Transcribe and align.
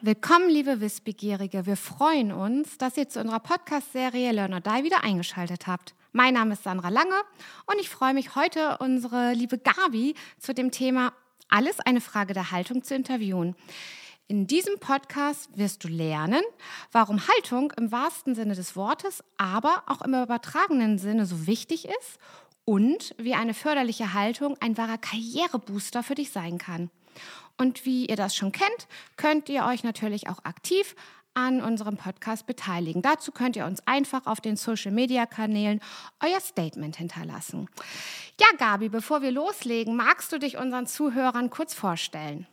Willkommen, 0.00 0.48
liebe 0.48 0.80
Wissbegierige. 0.80 1.66
Wir 1.66 1.76
freuen 1.76 2.32
uns, 2.32 2.78
dass 2.78 2.96
ihr 2.96 3.08
zu 3.08 3.20
unserer 3.20 3.40
Podcast-Serie 3.40 4.32
Learn 4.32 4.52
or 4.54 4.60
Die 4.60 4.84
wieder 4.84 5.04
eingeschaltet 5.04 5.66
habt. 5.66 5.94
Mein 6.12 6.34
Name 6.34 6.54
ist 6.54 6.62
Sandra 6.62 6.88
Lange 6.88 7.14
und 7.66 7.80
ich 7.80 7.88
freue 7.90 8.14
mich 8.14 8.34
heute, 8.34 8.78
unsere 8.78 9.32
liebe 9.32 9.58
Gabi 9.58 10.14
zu 10.38 10.54
dem 10.54 10.70
Thema 10.70 11.12
Alles 11.48 11.80
eine 11.80 12.00
Frage 12.00 12.34
der 12.34 12.50
Haltung 12.50 12.82
zu 12.82 12.94
interviewen. 12.94 13.54
In 14.26 14.46
diesem 14.46 14.78
Podcast 14.78 15.58
wirst 15.58 15.84
du 15.84 15.88
lernen, 15.88 16.42
warum 16.92 17.20
Haltung 17.28 17.72
im 17.76 17.92
wahrsten 17.92 18.34
Sinne 18.34 18.54
des 18.54 18.74
Wortes, 18.76 19.22
aber 19.36 19.82
auch 19.86 20.00
im 20.00 20.14
übertragenen 20.14 20.98
Sinne 20.98 21.26
so 21.26 21.46
wichtig 21.46 21.86
ist 21.86 22.18
und 22.64 23.14
wie 23.18 23.34
eine 23.34 23.54
förderliche 23.54 24.14
Haltung 24.14 24.56
ein 24.60 24.76
wahrer 24.76 24.98
Karrierebooster 24.98 26.02
für 26.02 26.14
dich 26.14 26.30
sein 26.30 26.58
kann. 26.58 26.90
Und 27.56 27.84
wie 27.84 28.06
ihr 28.06 28.16
das 28.16 28.34
schon 28.34 28.52
kennt, 28.52 28.88
könnt 29.16 29.48
ihr 29.48 29.64
euch 29.66 29.84
natürlich 29.84 30.28
auch 30.28 30.44
aktiv 30.44 30.96
an 31.34 31.60
unserem 31.60 31.96
Podcast 31.96 32.46
beteiligen. 32.46 33.02
Dazu 33.02 33.32
könnt 33.32 33.56
ihr 33.56 33.66
uns 33.66 33.86
einfach 33.86 34.26
auf 34.26 34.40
den 34.40 34.56
Social-Media-Kanälen 34.56 35.80
euer 36.22 36.40
Statement 36.40 36.96
hinterlassen. 36.96 37.68
Ja, 38.40 38.46
Gabi, 38.56 38.88
bevor 38.88 39.20
wir 39.22 39.32
loslegen, 39.32 39.96
magst 39.96 40.32
du 40.32 40.38
dich 40.38 40.56
unseren 40.56 40.86
Zuhörern 40.86 41.50
kurz 41.50 41.74
vorstellen? 41.74 42.46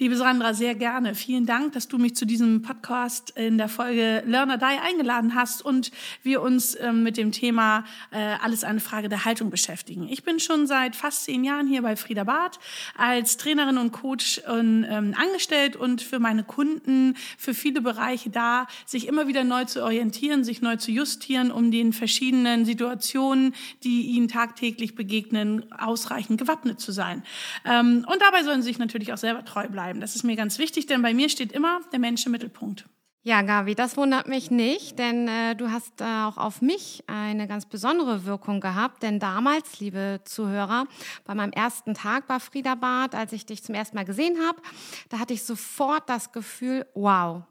Liebe 0.00 0.16
Sandra, 0.16 0.54
sehr 0.54 0.74
gerne. 0.74 1.14
Vielen 1.14 1.44
Dank, 1.44 1.74
dass 1.74 1.86
du 1.86 1.98
mich 1.98 2.16
zu 2.16 2.24
diesem 2.24 2.62
Podcast 2.62 3.34
in 3.36 3.58
der 3.58 3.68
Folge 3.68 4.22
Learner 4.24 4.56
Die 4.56 4.64
eingeladen 4.64 5.34
hast 5.34 5.62
und 5.62 5.90
wir 6.22 6.40
uns 6.40 6.74
ähm, 6.80 7.02
mit 7.02 7.18
dem 7.18 7.32
Thema 7.32 7.84
äh, 8.10 8.16
Alles 8.42 8.64
eine 8.64 8.80
Frage 8.80 9.10
der 9.10 9.26
Haltung 9.26 9.50
beschäftigen. 9.50 10.08
Ich 10.08 10.22
bin 10.22 10.40
schon 10.40 10.66
seit 10.66 10.96
fast 10.96 11.24
zehn 11.24 11.44
Jahren 11.44 11.66
hier 11.66 11.82
bei 11.82 11.96
Frieda 11.96 12.24
Barth 12.24 12.58
als 12.96 13.36
Trainerin 13.36 13.76
und 13.76 13.92
Coach 13.92 14.40
ähm, 14.48 14.86
angestellt 15.18 15.76
und 15.76 16.00
für 16.00 16.18
meine 16.18 16.44
Kunden 16.44 17.14
für 17.36 17.52
viele 17.52 17.82
Bereiche 17.82 18.30
da, 18.30 18.68
sich 18.86 19.06
immer 19.06 19.28
wieder 19.28 19.44
neu 19.44 19.66
zu 19.66 19.84
orientieren, 19.84 20.44
sich 20.44 20.62
neu 20.62 20.76
zu 20.76 20.92
justieren, 20.92 21.50
um 21.50 21.70
den 21.70 21.92
verschiedenen 21.92 22.64
Situationen, 22.64 23.54
die 23.84 24.06
ihnen 24.06 24.28
tagtäglich 24.28 24.94
begegnen, 24.94 25.70
ausreichend 25.70 26.40
gewappnet 26.40 26.80
zu 26.80 26.90
sein. 26.90 27.22
Ähm, 27.66 28.06
und 28.10 28.22
dabei 28.22 28.44
sollen 28.44 28.62
sie 28.62 28.68
sich 28.68 28.78
natürlich 28.78 29.12
auch 29.12 29.18
selber 29.18 29.44
treu 29.44 29.68
bleiben 29.68 29.89
bleiben. 29.90 30.00
Das 30.00 30.14
ist 30.14 30.22
mir 30.22 30.36
ganz 30.36 30.58
wichtig, 30.58 30.86
denn 30.86 31.02
bei 31.02 31.14
mir 31.14 31.28
steht 31.28 31.52
immer 31.52 31.80
der 31.92 31.98
Mensch 31.98 32.24
im 32.26 32.32
Mittelpunkt. 32.32 32.86
Ja, 33.22 33.42
Gabi, 33.42 33.74
das 33.74 33.98
wundert 33.98 34.28
mich 34.28 34.50
nicht, 34.50 34.98
denn 34.98 35.28
äh, 35.28 35.54
du 35.54 35.70
hast 35.70 36.00
äh, 36.00 36.04
auch 36.04 36.38
auf 36.38 36.62
mich 36.62 37.04
eine 37.06 37.46
ganz 37.46 37.66
besondere 37.66 38.24
Wirkung 38.24 38.60
gehabt. 38.60 39.02
Denn 39.02 39.18
damals, 39.18 39.78
liebe 39.78 40.20
Zuhörer, 40.24 40.86
bei 41.26 41.34
meinem 41.34 41.52
ersten 41.52 41.92
Tag 41.92 42.26
bei 42.28 42.40
Frieda 42.40 42.76
Bad, 42.76 43.14
als 43.14 43.34
ich 43.34 43.44
dich 43.44 43.62
zum 43.62 43.74
ersten 43.74 43.96
Mal 43.96 44.06
gesehen 44.06 44.38
habe, 44.46 44.62
da 45.10 45.18
hatte 45.18 45.34
ich 45.34 45.42
sofort 45.42 46.08
das 46.08 46.32
Gefühl, 46.32 46.86
wow, 46.94 47.42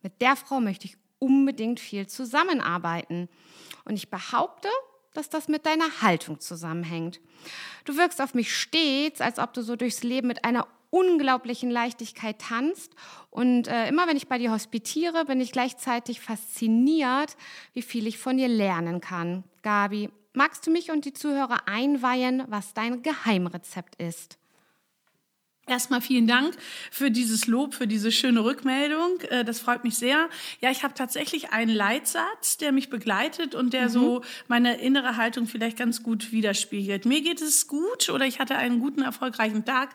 mit 0.00 0.22
der 0.22 0.36
Frau 0.36 0.58
möchte 0.58 0.86
ich 0.86 0.96
unbedingt 1.18 1.80
viel 1.80 2.06
zusammenarbeiten. 2.06 3.28
Und 3.84 3.96
ich 3.96 4.08
behaupte, 4.08 4.68
dass 5.12 5.28
das 5.28 5.48
mit 5.48 5.66
deiner 5.66 6.00
Haltung 6.00 6.40
zusammenhängt. 6.40 7.20
Du 7.84 7.98
wirkst 7.98 8.22
auf 8.22 8.32
mich 8.32 8.56
stets, 8.56 9.20
als 9.20 9.38
ob 9.38 9.52
du 9.52 9.60
so 9.60 9.76
durchs 9.76 10.02
Leben 10.02 10.28
mit 10.28 10.46
einer 10.46 10.66
unglaublichen 10.90 11.70
Leichtigkeit 11.70 12.40
tanzt. 12.40 12.94
Und 13.30 13.68
äh, 13.68 13.88
immer 13.88 14.06
wenn 14.06 14.16
ich 14.16 14.28
bei 14.28 14.38
dir 14.38 14.50
hospitiere, 14.50 15.24
bin 15.24 15.40
ich 15.40 15.52
gleichzeitig 15.52 16.20
fasziniert, 16.20 17.36
wie 17.72 17.82
viel 17.82 18.06
ich 18.06 18.18
von 18.18 18.36
dir 18.36 18.48
lernen 18.48 19.00
kann. 19.00 19.44
Gabi, 19.62 20.10
magst 20.32 20.66
du 20.66 20.70
mich 20.70 20.90
und 20.90 21.04
die 21.04 21.12
Zuhörer 21.12 21.68
einweihen, 21.68 22.44
was 22.48 22.74
dein 22.74 23.02
Geheimrezept 23.02 23.96
ist? 23.96 24.39
Erstmal 25.70 26.00
vielen 26.00 26.26
Dank 26.26 26.56
für 26.90 27.12
dieses 27.12 27.46
Lob, 27.46 27.74
für 27.74 27.86
diese 27.86 28.10
schöne 28.10 28.42
Rückmeldung. 28.42 29.20
Äh, 29.28 29.44
das 29.44 29.60
freut 29.60 29.84
mich 29.84 29.96
sehr. 29.96 30.28
Ja, 30.60 30.72
ich 30.72 30.82
habe 30.82 30.94
tatsächlich 30.94 31.52
einen 31.52 31.72
Leitsatz, 31.72 32.56
der 32.56 32.72
mich 32.72 32.90
begleitet 32.90 33.54
und 33.54 33.72
der 33.72 33.84
mhm. 33.84 33.88
so 33.88 34.22
meine 34.48 34.80
innere 34.80 35.16
Haltung 35.16 35.46
vielleicht 35.46 35.78
ganz 35.78 36.02
gut 36.02 36.32
widerspiegelt. 36.32 37.04
Mir 37.04 37.20
geht 37.20 37.40
es 37.40 37.68
gut 37.68 38.08
oder 38.08 38.26
ich 38.26 38.40
hatte 38.40 38.56
einen 38.56 38.80
guten, 38.80 39.02
erfolgreichen 39.02 39.64
Tag, 39.64 39.90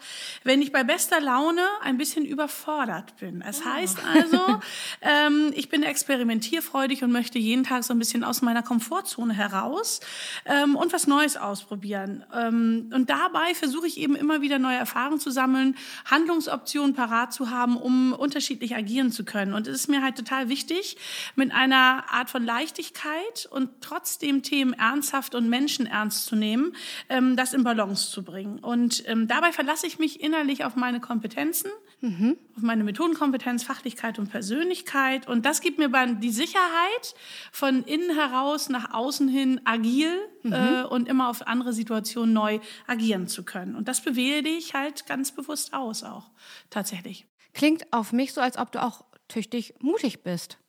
wenn 0.45 0.61
ich 0.61 0.71
bei 0.71 0.85
bester 0.85 1.19
Laune 1.19 1.65
ein 1.81 1.97
bisschen 1.97 2.23
überfordert 2.23 3.17
bin. 3.17 3.41
Es 3.41 3.61
oh. 3.61 3.65
heißt 3.65 3.99
also, 4.15 4.61
ähm, 5.01 5.51
ich 5.55 5.67
bin 5.67 5.83
experimentierfreudig 5.83 7.03
und 7.03 7.11
möchte 7.11 7.37
jeden 7.37 7.65
Tag 7.65 7.83
so 7.83 7.93
ein 7.93 7.99
bisschen 7.99 8.23
aus 8.23 8.41
meiner 8.41 8.63
Komfortzone 8.63 9.33
heraus 9.33 9.99
ähm, 10.45 10.77
und 10.77 10.93
was 10.93 11.05
Neues 11.05 11.35
ausprobieren. 11.35 12.23
Ähm, 12.33 12.91
und 12.93 13.09
dabei 13.09 13.53
versuche 13.55 13.87
ich 13.87 13.99
eben 13.99 14.15
immer 14.15 14.39
wieder 14.39 14.57
neue 14.57 14.77
Erfahrungen 14.77 15.19
zu 15.19 15.31
sammeln 15.31 15.64
sammeln, 15.65 15.75
Handlungsoptionen 16.05 16.93
parat 16.93 17.33
zu 17.33 17.49
haben, 17.49 17.77
um 17.77 18.13
unterschiedlich 18.13 18.75
agieren 18.75 19.11
zu 19.11 19.25
können. 19.25 19.53
Und 19.53 19.67
es 19.67 19.75
ist 19.75 19.89
mir 19.89 20.01
halt 20.01 20.15
total 20.15 20.49
wichtig, 20.49 20.97
mit 21.35 21.51
einer 21.51 22.05
Art 22.09 22.29
von 22.29 22.43
Leichtigkeit 22.43 23.47
und 23.49 23.69
trotzdem 23.81 24.43
Themen 24.43 24.73
ernsthaft 24.73 25.35
und 25.35 25.49
Menschen 25.49 25.87
ernst 25.87 26.25
zu 26.25 26.35
nehmen, 26.35 26.73
ähm, 27.09 27.35
das 27.35 27.53
in 27.53 27.63
Balance 27.63 28.11
zu 28.11 28.23
bringen. 28.23 28.59
Und 28.59 29.03
ähm, 29.07 29.27
dabei 29.27 29.51
verlasse 29.51 29.87
ich 29.87 29.99
mich 29.99 30.21
innerlich 30.21 30.63
auf 30.63 30.75
meine 30.75 30.99
Kompetenzen, 30.99 31.69
mhm. 32.01 32.37
auf 32.55 32.63
meine 32.63 32.83
Methodenkompetenz, 32.83 33.63
Fachlichkeit 33.63 34.19
und 34.19 34.29
Persönlichkeit. 34.29 35.27
Und 35.27 35.45
das 35.45 35.61
gibt 35.61 35.79
mir 35.79 35.89
die 36.19 36.31
Sicherheit, 36.31 37.15
von 37.51 37.83
innen 37.83 38.15
heraus 38.15 38.69
nach 38.69 38.93
außen 38.93 39.27
hin 39.27 39.61
agil 39.65 40.11
mhm. 40.43 40.53
äh, 40.53 40.83
und 40.83 41.07
immer 41.07 41.29
auf 41.29 41.47
andere 41.47 41.73
Situationen 41.73 42.33
neu 42.33 42.59
agieren 42.87 43.27
zu 43.27 43.43
können. 43.43 43.75
Und 43.75 43.87
das 43.87 44.01
bewähle 44.01 44.49
ich 44.49 44.73
halt 44.73 45.05
ganz 45.07 45.31
bewusst 45.31 45.54
aus 45.73 46.03
auch, 46.03 46.31
tatsächlich. 46.69 47.27
Klingt 47.53 47.91
auf 47.93 48.11
mich 48.11 48.33
so, 48.33 48.41
als 48.41 48.57
ob 48.57 48.71
du 48.71 48.83
auch 48.83 49.05
tüchtig 49.27 49.75
mutig 49.79 50.23
bist. 50.23 50.59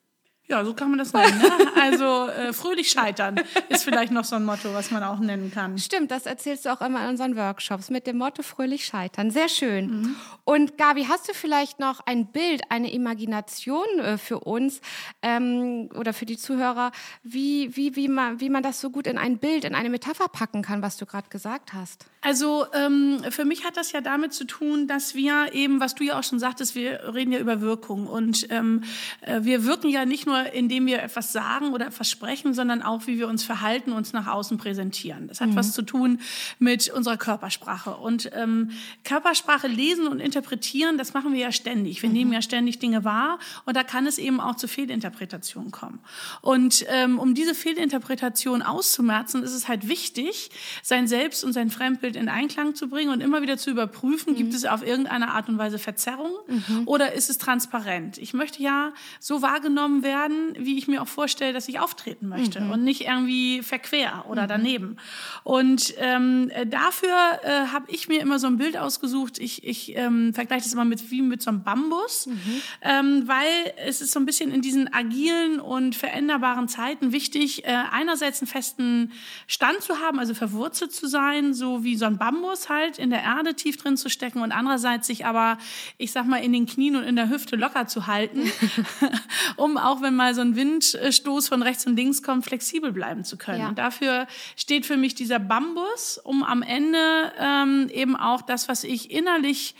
Ja, 0.49 0.65
so 0.65 0.75
kann 0.75 0.91
man 0.91 0.99
das 0.99 1.13
nennen. 1.13 1.39
Ne? 1.39 1.51
Also 1.77 2.29
äh, 2.29 2.53
fröhlich 2.53 2.91
scheitern 2.91 3.41
ist 3.69 3.85
vielleicht 3.85 4.11
noch 4.11 4.25
so 4.25 4.35
ein 4.37 4.45
Motto, 4.45 4.73
was 4.73 4.91
man 4.91 5.03
auch 5.03 5.19
nennen 5.19 5.53
kann. 5.53 5.79
Stimmt, 5.79 6.11
das 6.11 6.27
erzählst 6.27 6.65
du 6.65 6.73
auch 6.73 6.81
immer 6.81 7.03
in 7.05 7.11
unseren 7.11 7.37
Workshops 7.37 7.91
mit 7.91 8.07
dem 8.07 8.19
Motto 8.19 8.43
fröhlich 8.43 8.85
scheitern. 8.87 9.31
Sehr 9.31 9.49
schön. 9.49 9.87
Mhm. 9.87 10.17
Und 10.45 10.79
Gabi, 10.79 11.05
hast 11.05 11.29
du 11.29 11.35
vielleicht 11.35 11.79
noch 11.79 12.01
ein 12.07 12.27
Bild, 12.27 12.63
eine 12.71 12.93
Imagination 12.93 13.87
äh, 13.99 14.19
für 14.19 14.41
uns 14.41 14.81
ähm, 15.23 15.91
oder 15.95 16.13
für 16.13 16.27
die 16.27 16.37
Zuhörer, 16.37 16.93
wie, 17.23 17.77
wie, 17.77 17.95
wie, 17.95 18.09
man, 18.09 18.41
wie 18.41 18.51
man 18.51 18.63
das 18.63 18.81
so 18.81 18.91
gut 18.91 19.07
in 19.07 19.19
ein 19.19 19.39
Bild, 19.39 19.65
in 19.65 19.75
eine 19.75 19.91
Metapher 19.91 20.29
packen 20.29 20.63
kann, 20.63 20.83
was 20.83 20.97
du 20.97 21.07
gerade 21.07 21.29
gesagt 21.29 21.73
hast? 21.73 22.07
Also 22.21 22.67
ähm, 22.73 23.23
für 23.31 23.45
mich 23.45 23.65
hat 23.65 23.77
das 23.77 23.93
ja 23.93 24.01
damit 24.01 24.33
zu 24.33 24.45
tun, 24.45 24.89
dass 24.89 25.15
wir 25.15 25.53
eben, 25.53 25.79
was 25.79 25.95
du 25.95 26.03
ja 26.03 26.19
auch 26.19 26.25
schon 26.25 26.41
sagtest, 26.41 26.75
wir 26.75 27.15
reden 27.15 27.31
ja 27.31 27.39
über 27.39 27.61
Wirkung 27.61 28.09
und 28.09 28.49
ähm, 28.51 28.83
äh, 29.21 29.43
wir 29.43 29.65
wirken 29.65 29.89
ja 29.89 30.05
nicht 30.05 30.27
nur, 30.27 30.36
indem 30.45 30.87
wir 30.87 31.03
etwas 31.03 31.33
sagen 31.33 31.73
oder 31.73 31.87
etwas 31.87 32.11
sprechen, 32.11 32.55
sondern 32.55 32.83
auch, 32.83 33.07
wie 33.07 33.19
wir 33.19 33.29
uns 33.29 33.45
verhalten, 33.45 33.93
uns 33.93 34.13
nach 34.13 34.27
außen 34.27 34.59
präsentieren. 34.59 35.29
Das 35.29 35.41
hat 35.41 35.51
mhm. 35.51 35.57
was 35.57 35.73
zu 35.73 35.83
tun 35.83 36.21
mit 36.59 36.89
unserer 36.91 37.17
Körpersprache 37.17 37.97
und 37.97 38.31
ähm, 38.35 38.71
Körpersprache 39.05 39.69
lesen 39.69 40.09
und 40.09 40.21
interpretieren, 40.21 40.99
das 40.99 41.15
machen 41.15 41.33
wir 41.33 41.41
ja 41.41 41.53
ständig. 41.53 42.03
Wir 42.03 42.09
mhm. 42.09 42.15
nehmen 42.15 42.33
ja 42.33 42.43
ständig 42.43 42.79
Dinge 42.79 43.05
wahr 43.05 43.39
und 43.65 43.77
da 43.77 43.83
kann 43.83 44.07
es 44.07 44.19
eben 44.19 44.41
auch 44.41 44.57
zu 44.57 44.69
Fehlinterpretationen 44.69 45.71
kommen. 45.71 46.01
Und 46.43 46.85
ähm, 46.89 47.19
um 47.19 47.35
diese 47.35 47.55
Fehlinterpretation 47.55 48.63
auszumerzen, 48.63 49.43
ist 49.43 49.55
es 49.55 49.69
halt 49.69 49.89
wichtig, 49.89 50.51
sein 50.83 51.07
Selbst 51.09 51.45
und 51.45 51.53
sein 51.53 51.71
Fremdbild 51.71 52.17
in 52.17 52.29
Einklang 52.29 52.75
zu 52.75 52.89
bringen 52.89 53.11
und 53.11 53.21
immer 53.21 53.43
wieder 53.43 53.57
zu 53.57 53.71
überprüfen, 53.71 54.33
mhm. 54.33 54.37
gibt 54.37 54.55
es 54.55 54.65
auf 54.65 54.87
irgendeine 54.87 55.31
Art 55.31 55.49
und 55.49 55.59
Weise 55.59 55.79
Verzerrungen 55.79 56.37
mhm. 56.47 56.83
oder 56.87 57.13
ist 57.13 57.31
es 57.31 57.39
transparent? 57.39 58.19
Ich 58.19 58.35
möchte 58.35 58.63
ja 58.63 58.93
so 59.21 59.43
wahrgenommen 59.43 60.03
werden, 60.03 60.26
wie 60.59 60.79
ich 60.79 60.89
mir 60.89 61.03
auch 61.03 61.09
vorstelle, 61.09 61.53
dass 61.53 61.69
ich 61.69 61.79
auftreten 61.79 62.29
möchte 62.29 62.61
mhm. 62.61 62.71
und 62.71 62.85
nicht 62.85 63.03
irgendwie 63.03 63.63
verquer 63.63 64.25
oder 64.29 64.45
mhm. 64.45 64.49
daneben. 64.49 64.97
Und 65.45 65.95
ähm, 65.99 66.51
dafür 66.67 67.15
äh, 67.43 67.67
habe 67.73 67.87
ich 67.89 68.09
mir 68.09 68.21
immer 68.21 68.39
so 68.39 68.47
ein 68.47 68.57
Bild 68.57 68.77
ausgesucht. 68.79 69.39
Ich, 69.39 69.65
ich 69.65 69.95
ähm, 69.97 70.33
vergleiche 70.33 70.65
das 70.65 70.73
immer 70.73 70.87
mit 70.87 71.11
wie 71.11 71.21
mit 71.21 71.43
so 71.43 71.51
einem 71.51 71.63
Bambus, 71.63 72.27
mhm. 72.27 72.63
ähm, 72.81 73.23
weil 73.27 73.75
es 73.85 74.01
ist 74.01 74.13
so 74.13 74.21
ein 74.21 74.27
bisschen 74.27 74.53
in 74.53 74.63
diesen 74.63 74.93
agilen 74.93 75.61
und 75.61 75.95
veränderbaren 75.95 76.69
Zeiten 76.69 77.13
wichtig, 77.13 77.67
äh, 77.67 77.77
einerseits 77.91 78.41
einen 78.41 78.49
festen 78.49 79.13
Stand 79.47 79.83
zu 79.83 80.01
haben, 80.01 80.19
also 80.19 80.33
verwurzelt 80.33 80.93
zu 80.93 81.07
sein, 81.07 81.53
so 81.53 81.85
wie 81.85 81.97
so 81.97 82.07
so 82.07 82.13
ein 82.13 82.19
Bambus 82.19 82.69
halt 82.69 82.99
in 82.99 83.11
der 83.11 83.23
Erde 83.23 83.55
tief 83.55 83.77
drin 83.77 83.97
zu 83.97 84.09
stecken 84.09 84.41
und 84.41 84.53
andererseits 84.53 85.09
sich 85.09 85.27
aber, 85.27 85.59
ich 85.99 86.13
sag 86.13 86.27
mal, 86.27 86.39
in 86.39 86.53
den 86.53 86.67
Knien 86.67 86.97
und 86.97 87.03
in 87.03 87.17
der 87.17 87.29
Hüfte 87.29 87.57
locker 87.57 87.87
zu 87.87 88.07
halten, 88.07 88.51
um 89.57 89.77
auch 89.77 90.03
wenn 90.03 90.15
mal 90.17 90.35
so 90.35 90.41
ein 90.41 90.57
Windstoß 90.57 91.49
von 91.49 91.63
rechts 91.63 91.87
und 91.87 91.97
links 91.97 92.23
kommt, 92.23 92.45
flexibel 92.45 92.93
bleiben 92.93 93.25
zu 93.25 93.37
können. 93.37 93.61
Ja. 93.61 93.69
Und 93.69 93.79
dafür 93.79 94.27
steht 94.57 94.87
für 94.87 94.97
mich 94.97 95.15
dieser 95.15 95.39
Bambus, 95.39 96.19
um 96.19 96.43
am 96.43 96.63
Ende 96.63 97.33
ähm, 97.39 97.89
eben 97.93 98.17
auch 98.17 98.43
das, 98.43 98.69
was 98.69 98.85
ich 98.85 99.11
innerlich 99.11 99.75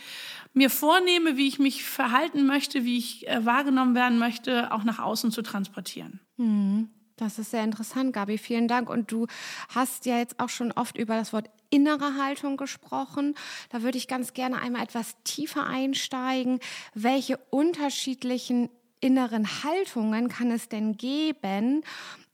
mir 0.53 0.69
vornehme, 0.69 1.37
wie 1.37 1.47
ich 1.47 1.59
mich 1.59 1.83
verhalten 1.83 2.45
möchte, 2.45 2.83
wie 2.83 2.97
ich 2.97 3.27
äh, 3.27 3.45
wahrgenommen 3.45 3.95
werden 3.95 4.17
möchte, 4.17 4.71
auch 4.71 4.83
nach 4.83 4.99
außen 4.99 5.31
zu 5.31 5.41
transportieren. 5.41 6.19
Mhm. 6.37 6.89
Das 7.17 7.39
ist 7.39 7.49
sehr 7.49 7.63
interessant, 7.63 8.13
Gabi. 8.13 8.37
Vielen 8.37 8.67
Dank. 8.67 8.91
Und 8.91 9.11
du 9.11 9.25
hast 9.69 10.05
ja 10.05 10.19
jetzt 10.19 10.39
auch 10.39 10.49
schon 10.49 10.71
oft 10.71 10.97
über 10.97 11.15
das 11.15 11.33
Wort 11.33 11.49
innere 11.71 12.15
Haltung 12.15 12.57
gesprochen. 12.57 13.33
Da 13.69 13.81
würde 13.81 13.97
ich 13.97 14.07
ganz 14.07 14.33
gerne 14.33 14.61
einmal 14.61 14.83
etwas 14.83 15.15
tiefer 15.23 15.65
einsteigen. 15.65 16.59
Welche 16.93 17.37
unterschiedlichen 17.49 18.69
inneren 18.99 19.47
Haltungen 19.63 20.27
kann 20.27 20.51
es 20.51 20.69
denn 20.69 20.97
geben? 20.97 21.83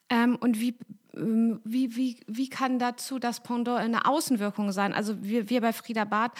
Ähm, 0.09 0.37
und 0.39 0.59
wie 0.59 0.75
ähm, 1.15 1.61
wie, 1.63 1.95
wie, 1.95 2.17
wie 2.27 2.49
kann 2.49 2.79
dazu 2.79 3.19
das 3.19 3.41
Pendant 3.41 3.79
eine 3.79 4.05
Außenwirkung 4.05 4.71
sein? 4.71 4.93
Also 4.93 5.23
wir, 5.23 5.49
wir 5.49 5.61
bei 5.61 5.73
Frieda 5.73 6.05
Barth 6.05 6.33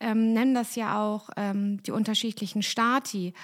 ähm, 0.00 0.32
nennen 0.32 0.54
das 0.54 0.74
ja 0.76 1.00
auch 1.00 1.30
ähm, 1.36 1.82
die 1.82 1.92
unterschiedlichen 1.92 2.62
Stati. 2.62 3.34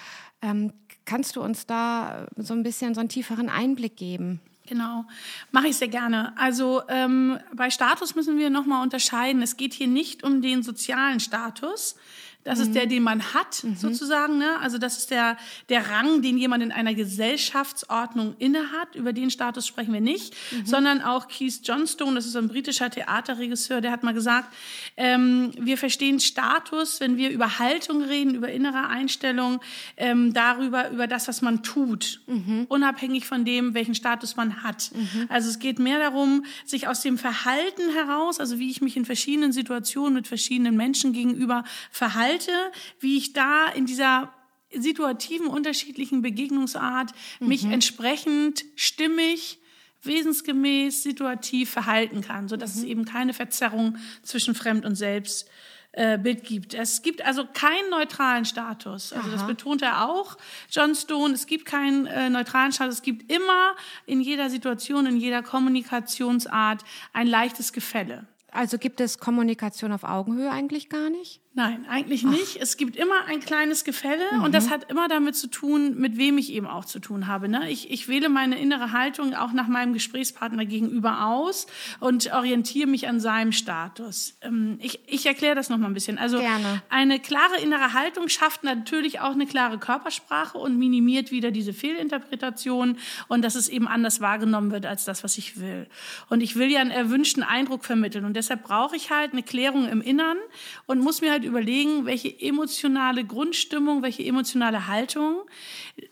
Ähm, 0.41 0.73
kannst 1.05 1.35
du 1.35 1.41
uns 1.41 1.65
da 1.65 2.27
so 2.35 2.53
ein 2.53 2.63
bisschen 2.63 2.93
so 2.93 2.99
einen 2.99 3.09
tieferen 3.09 3.49
Einblick 3.49 3.95
geben? 3.95 4.41
Genau, 4.65 5.03
mache 5.51 5.67
ich 5.67 5.75
sehr 5.75 5.89
gerne. 5.89 6.33
Also 6.37 6.83
ähm, 6.87 7.37
bei 7.53 7.69
Status 7.69 8.15
müssen 8.15 8.37
wir 8.37 8.49
nochmal 8.49 8.81
unterscheiden. 8.81 9.41
Es 9.41 9.57
geht 9.57 9.73
hier 9.73 9.87
nicht 9.87 10.23
um 10.23 10.41
den 10.41 10.63
sozialen 10.63 11.19
Status, 11.19 11.95
das 12.43 12.59
mhm. 12.59 12.65
ist 12.65 12.75
der, 12.75 12.85
den 12.85 13.03
man 13.03 13.33
hat, 13.33 13.63
mhm. 13.63 13.75
sozusagen. 13.75 14.37
Ne? 14.37 14.59
Also 14.59 14.77
das 14.77 14.97
ist 14.97 15.11
der, 15.11 15.37
der 15.69 15.89
Rang, 15.89 16.21
den 16.21 16.37
jemand 16.37 16.63
in 16.63 16.71
einer 16.71 16.93
Gesellschaftsordnung 16.93 18.35
innehat. 18.37 18.95
Über 18.95 19.13
den 19.13 19.29
Status 19.29 19.65
sprechen 19.65 19.93
wir 19.93 20.01
nicht, 20.01 20.35
mhm. 20.51 20.65
sondern 20.65 21.01
auch 21.01 21.27
Keith 21.27 21.61
Johnstone, 21.63 22.15
das 22.15 22.25
ist 22.25 22.35
ein 22.35 22.47
britischer 22.47 22.89
Theaterregisseur, 22.89 23.81
der 23.81 23.91
hat 23.91 24.03
mal 24.03 24.13
gesagt, 24.13 24.53
ähm, 24.97 25.51
wir 25.57 25.77
verstehen 25.77 26.19
Status, 26.19 26.99
wenn 26.99 27.17
wir 27.17 27.29
über 27.29 27.59
Haltung 27.59 28.03
reden, 28.03 28.35
über 28.35 28.51
innere 28.51 28.87
Einstellung, 28.87 29.61
ähm, 29.97 30.33
darüber, 30.33 30.91
über 30.91 31.07
das, 31.07 31.27
was 31.27 31.41
man 31.41 31.63
tut, 31.63 32.21
mhm. 32.27 32.65
unabhängig 32.67 33.25
von 33.25 33.45
dem, 33.45 33.73
welchen 33.73 33.95
Status 33.95 34.35
man 34.35 34.63
hat. 34.63 34.91
Mhm. 34.93 35.27
Also 35.29 35.49
es 35.49 35.59
geht 35.59 35.79
mehr 35.79 35.99
darum, 35.99 36.45
sich 36.65 36.87
aus 36.87 37.01
dem 37.01 37.17
Verhalten 37.17 37.89
heraus, 37.93 38.39
also 38.39 38.59
wie 38.59 38.69
ich 38.69 38.81
mich 38.81 38.97
in 38.97 39.05
verschiedenen 39.05 39.53
Situationen 39.53 40.13
mit 40.13 40.27
verschiedenen 40.27 40.75
Menschen 40.75 41.13
gegenüber 41.13 41.63
verhalte, 41.89 42.32
halte, 42.33 42.71
wie 42.99 43.17
ich 43.17 43.33
da 43.33 43.67
in 43.67 43.85
dieser 43.85 44.33
situativen, 44.71 45.47
unterschiedlichen 45.47 46.21
Begegnungsart 46.21 47.11
mhm. 47.39 47.47
mich 47.47 47.63
entsprechend 47.65 48.65
stimmig, 48.75 49.59
wesensgemäß, 50.01 51.03
situativ 51.03 51.69
verhalten 51.69 52.21
kann, 52.21 52.47
sodass 52.47 52.75
mhm. 52.75 52.81
es 52.81 52.87
eben 52.87 53.05
keine 53.05 53.33
Verzerrung 53.33 53.97
zwischen 54.23 54.55
Fremd 54.55 54.85
und 54.85 54.95
Selbst 54.95 55.47
äh, 55.91 56.17
Bild 56.17 56.43
gibt. 56.43 56.73
Es 56.73 57.03
gibt 57.03 57.23
also 57.23 57.45
keinen 57.45 57.91
neutralen 57.91 58.45
Status. 58.45 59.13
Also 59.13 59.27
Aha. 59.29 59.37
das 59.37 59.45
betont 59.45 59.83
er 59.83 60.09
auch, 60.09 60.37
John 60.71 60.95
Stone. 60.95 61.35
Es 61.35 61.45
gibt 61.45 61.65
keinen 61.65 62.07
äh, 62.07 62.31
neutralen 62.31 62.71
Status. 62.71 62.95
Es 62.95 63.01
gibt 63.03 63.31
immer 63.31 63.75
in 64.07 64.19
jeder 64.19 64.49
Situation, 64.49 65.05
in 65.05 65.17
jeder 65.17 65.43
Kommunikationsart 65.43 66.83
ein 67.13 67.27
leichtes 67.27 67.73
Gefälle. 67.73 68.25
Also 68.53 68.77
gibt 68.77 69.01
es 69.01 69.17
Kommunikation 69.17 69.91
auf 69.91 70.03
Augenhöhe 70.03 70.51
eigentlich 70.51 70.89
gar 70.89 71.09
nicht? 71.09 71.41
Nein, 71.55 71.85
eigentlich 71.87 72.23
nicht. 72.23 72.57
Ach. 72.57 72.63
Es 72.63 72.77
gibt 72.77 72.95
immer 72.95 73.25
ein 73.27 73.39
kleines 73.39 73.83
Gefälle 73.83 74.23
mhm. 74.33 74.43
und 74.43 74.55
das 74.55 74.71
hat 74.71 74.89
immer 74.89 75.07
damit 75.07 75.35
zu 75.35 75.47
tun, 75.47 75.99
mit 75.99 76.17
wem 76.17 76.39
ich 76.39 76.51
eben 76.51 76.65
auch 76.65 76.85
zu 76.85 76.97
tun 76.97 77.27
habe. 77.27 77.47
Ne? 77.47 77.69
Ich, 77.69 77.91
ich 77.91 78.07
wähle 78.07 78.27
meine 78.27 78.57
innere 78.57 78.91
Haltung 78.91 79.35
auch 79.35 79.53
nach 79.53 79.67
meinem 79.67 79.93
Gesprächspartner 79.93 80.65
gegenüber 80.65 81.27
aus 81.27 81.67
und 81.99 82.33
orientiere 82.33 82.87
mich 82.87 83.07
an 83.07 83.19
seinem 83.19 83.51
Status. 83.51 84.35
Ähm, 84.41 84.79
ich, 84.81 84.99
ich 85.05 85.27
erkläre 85.27 85.53
das 85.53 85.69
noch 85.69 85.77
mal 85.77 85.85
ein 85.85 85.93
bisschen. 85.93 86.17
Also 86.17 86.39
Gerne. 86.39 86.81
eine 86.89 87.19
klare 87.19 87.59
innere 87.61 87.93
Haltung 87.93 88.29
schafft 88.29 88.63
natürlich 88.63 89.19
auch 89.19 89.33
eine 89.33 89.45
klare 89.45 89.77
Körpersprache 89.77 90.57
und 90.57 90.79
minimiert 90.79 91.29
wieder 91.29 91.51
diese 91.51 91.73
Fehlinterpretation 91.73 92.97
und 93.27 93.43
dass 93.43 93.53
es 93.53 93.69
eben 93.69 93.87
anders 93.87 94.21
wahrgenommen 94.21 94.71
wird 94.71 94.87
als 94.87 95.05
das, 95.05 95.23
was 95.23 95.37
ich 95.37 95.59
will. 95.59 95.85
Und 96.29 96.41
ich 96.41 96.55
will 96.55 96.71
ja 96.71 96.81
einen 96.81 96.89
erwünschten 96.89 97.43
Eindruck 97.43 97.85
vermitteln 97.85 98.25
und 98.25 98.35
deshalb 98.43 98.63
brauche 98.63 98.95
ich 98.95 99.09
halt 99.09 99.31
eine 99.31 99.43
Klärung 99.43 99.87
im 99.87 100.01
Innern 100.01 100.37
und 100.85 100.99
muss 100.99 101.21
mir 101.21 101.31
halt 101.31 101.43
überlegen, 101.43 102.05
welche 102.05 102.29
emotionale 102.41 103.23
Grundstimmung, 103.23 104.01
welche 104.01 104.23
emotionale 104.23 104.87
Haltung 104.87 105.41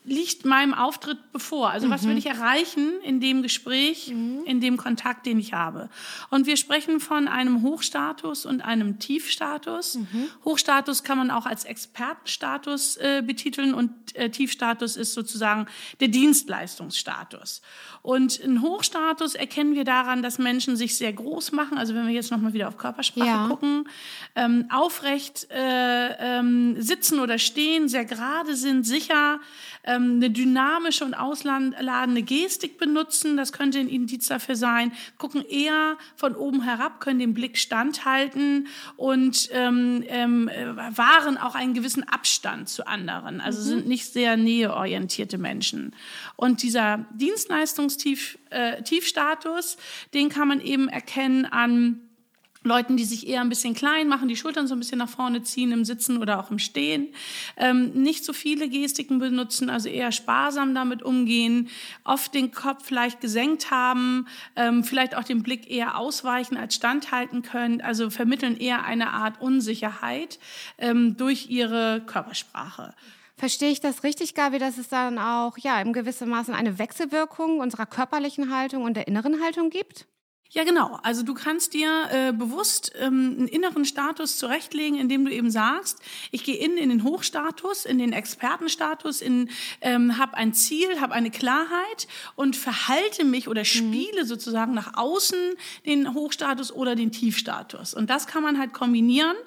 liegt 0.04 0.46
meinem 0.46 0.74
Auftritt 0.74 1.18
bevor. 1.32 1.70
Also 1.70 1.88
mhm. 1.88 1.92
was 1.92 2.04
will 2.04 2.12
mhm. 2.12 2.18
ich 2.18 2.26
erreichen 2.28 2.94
in 3.04 3.20
dem 3.20 3.42
Gespräch, 3.42 4.12
mhm. 4.14 4.44
in 4.46 4.62
dem 4.62 4.78
Kontakt, 4.78 5.26
den 5.26 5.40
ich 5.40 5.54
habe. 5.54 5.90
Und 6.30 6.46
wir 6.46 6.58
sprechen 6.58 7.00
von 7.00 7.28
einem 7.28 7.64
Hochstatus 7.64 8.46
und 8.46 8.62
einem 8.62 9.00
Tiefstatus. 9.00 9.96
Mhm. 9.96 10.28
Hochstatus 10.46 11.04
kann 11.04 11.18
man 11.18 11.32
auch 11.32 11.46
als 11.46 11.66
Expertenstatus 11.66 12.98
äh, 12.98 13.24
betiteln 13.26 13.74
und 13.74 13.92
äh, 14.16 14.30
Tiefstatus 14.30 14.96
ist 14.96 15.14
sozusagen 15.14 15.68
der 16.00 16.08
Dienstleistungsstatus. 16.08 17.62
Und 18.02 18.40
ein 18.44 18.62
Hochstatus 18.62 19.36
erkennen 19.36 19.76
wir 19.76 19.84
daran, 19.84 20.24
dass 20.24 20.40
Menschen 20.40 20.76
sich 20.76 20.98
sehr 20.98 21.14
groß 21.14 21.52
machen. 21.52 21.78
Also 21.78 21.94
wenn 21.94 22.08
wir 22.08 22.14
jetzt 22.22 22.32
nochmal 22.32 22.54
wieder 22.54 22.68
auf 22.68 22.78
Körpersprache 22.78 23.28
ja. 23.28 23.48
gucken, 23.48 23.88
ähm, 24.36 24.66
aufrecht 24.70 25.48
äh, 25.52 26.40
ähm, 26.40 26.82
sitzen 26.82 27.20
oder 27.20 27.38
stehen, 27.38 27.90
sehr 27.90 28.06
gerade 28.06 28.56
sind, 28.56 28.86
sicher, 28.86 29.40
ähm, 29.84 30.18
eine 30.18 30.30
dynamische 30.30 31.04
und 31.04 31.14
ausladende 31.14 32.22
Gestik 32.22 32.78
benutzen. 32.78 33.38
Das 33.38 33.52
könnte 33.52 33.80
ein 33.80 33.88
Indiz 33.88 34.28
dafür 34.28 34.56
sein. 34.56 34.92
Gucken 35.18 35.44
eher 35.44 35.98
von 36.16 36.36
oben 36.36 36.62
herab, 36.62 37.00
können 37.00 37.20
den 37.20 37.34
Blick 37.34 37.58
standhalten 37.58 38.68
und 38.96 39.50
ähm, 39.52 40.04
ähm, 40.08 40.50
wahren 40.92 41.38
auch 41.38 41.56
einen 41.56 41.74
gewissen 41.74 42.08
Abstand 42.08 42.70
zu 42.70 42.88
anderen. 42.88 43.42
Also 43.42 43.62
mhm. 43.62 43.66
sind 43.66 43.88
nicht 43.88 44.14
sehr 44.14 44.38
näheorientierte 44.38 45.38
Menschen. 45.38 45.96
Und 46.36 46.64
dieser 46.64 47.06
Dienstleistungstiefstatus, 47.14 49.76
äh, 49.76 49.78
den 50.14 50.30
kann 50.30 50.48
man 50.48 50.62
eben 50.62 50.90
erkennen 50.90 51.46
an 51.46 52.11
Leuten, 52.64 52.96
die 52.96 53.06
sich 53.06 53.28
eher 53.28 53.42
ein 53.42 53.50
bisschen 53.50 53.74
klein 53.74 54.08
machen, 54.08 54.28
die 54.28 54.36
Schultern 54.36 54.68
so 54.68 54.76
ein 54.76 54.80
bisschen 54.80 55.00
nach 55.00 55.10
vorne 55.10 55.42
ziehen 55.42 55.72
im 55.72 55.84
Sitzen 55.84 56.18
oder 56.18 56.40
auch 56.40 56.52
im 56.52 56.60
Stehen, 56.60 57.14
ähm, 57.58 57.92
nicht 57.94 58.24
so 58.24 58.34
viele 58.34 58.70
Gestiken 58.70 59.18
benutzen, 59.18 59.70
also 59.70 59.90
eher 59.90 60.12
sparsam 60.12 60.76
damit 60.76 61.02
umgehen, 61.02 61.70
oft 62.04 62.34
den 62.36 62.52
Kopf 62.52 62.92
leicht 62.92 63.20
gesenkt 63.20 63.72
haben, 63.72 64.28
ähm, 64.56 64.84
vielleicht 64.84 65.16
auch 65.16 65.24
den 65.24 65.42
Blick 65.42 65.72
eher 65.72 65.98
ausweichen 65.98 66.56
als 66.56 66.76
standhalten 66.76 67.42
können, 67.42 67.82
also 67.82 68.12
vermitteln 68.12 68.58
eher 68.58 68.84
eine 68.84 69.12
Art 69.12 69.42
Unsicherheit 69.42 70.38
ähm, 70.78 71.18
durch 71.18 71.50
ihre 71.50 72.02
Körpersprache. 72.06 72.94
Verstehe 73.38 73.72
ich 73.72 73.80
das 73.80 74.04
richtig, 74.04 74.36
Gabi, 74.36 74.60
dass 74.60 74.78
es 74.78 74.88
dann 74.88 75.18
auch 75.18 75.58
ja 75.58 75.82
im 75.82 75.94
gewissen 75.94 76.30
Maße 76.30 76.54
eine 76.54 76.78
Wechselwirkung 76.78 77.58
unserer 77.58 77.88
körperlichen 77.88 78.56
Haltung 78.56 78.84
und 78.84 78.96
der 78.96 79.08
inneren 79.08 79.42
Haltung 79.42 79.72
gibt? 79.72 80.06
Ja, 80.54 80.66
genau. 80.66 81.00
Also 81.02 81.24
du 81.24 81.34
kannst 81.34 81.74
dir 81.74 82.10
äh, 82.12 82.34
bewusst 82.34 82.92
ähm, 83.00 83.36
einen 83.38 83.48
inneren 83.48 83.86
Status 83.86 84.38
zurechtlegen, 84.38 85.00
indem 85.00 85.24
du 85.24 85.32
eben 85.32 85.50
sagst, 85.50 86.00
ich 86.30 86.44
gehe 86.44 86.58
in, 86.58 86.76
in 86.78 86.90
den 86.90 87.06
Hochstatus, 87.06 87.86
in 87.86 88.00
den 88.00 88.12
Expertenstatus, 88.12 89.22
in 89.22 89.50
ähm, 89.80 90.18
habe 90.18 90.36
ein 90.36 90.54
Ziel, 90.54 91.00
habe 91.00 91.14
eine 91.14 91.32
Klarheit 91.32 92.10
und 92.36 92.58
verhalte 92.58 93.24
mich 93.24 93.48
oder 93.48 93.62
mhm. 93.62 93.66
spiele 93.66 94.24
mhm. 94.24 94.28
sozusagen 94.28 94.74
nach 94.74 94.98
außen 94.98 95.38
den 95.86 96.14
Hochstatus 96.14 96.74
oder 96.74 96.96
den 96.96 97.14
Tiefstatus. 97.14 97.94
Und 97.94 98.10
das 98.10 98.28
kann 98.28 98.44
man 98.44 98.60
halt 98.60 98.74
kombinieren. 98.74 99.38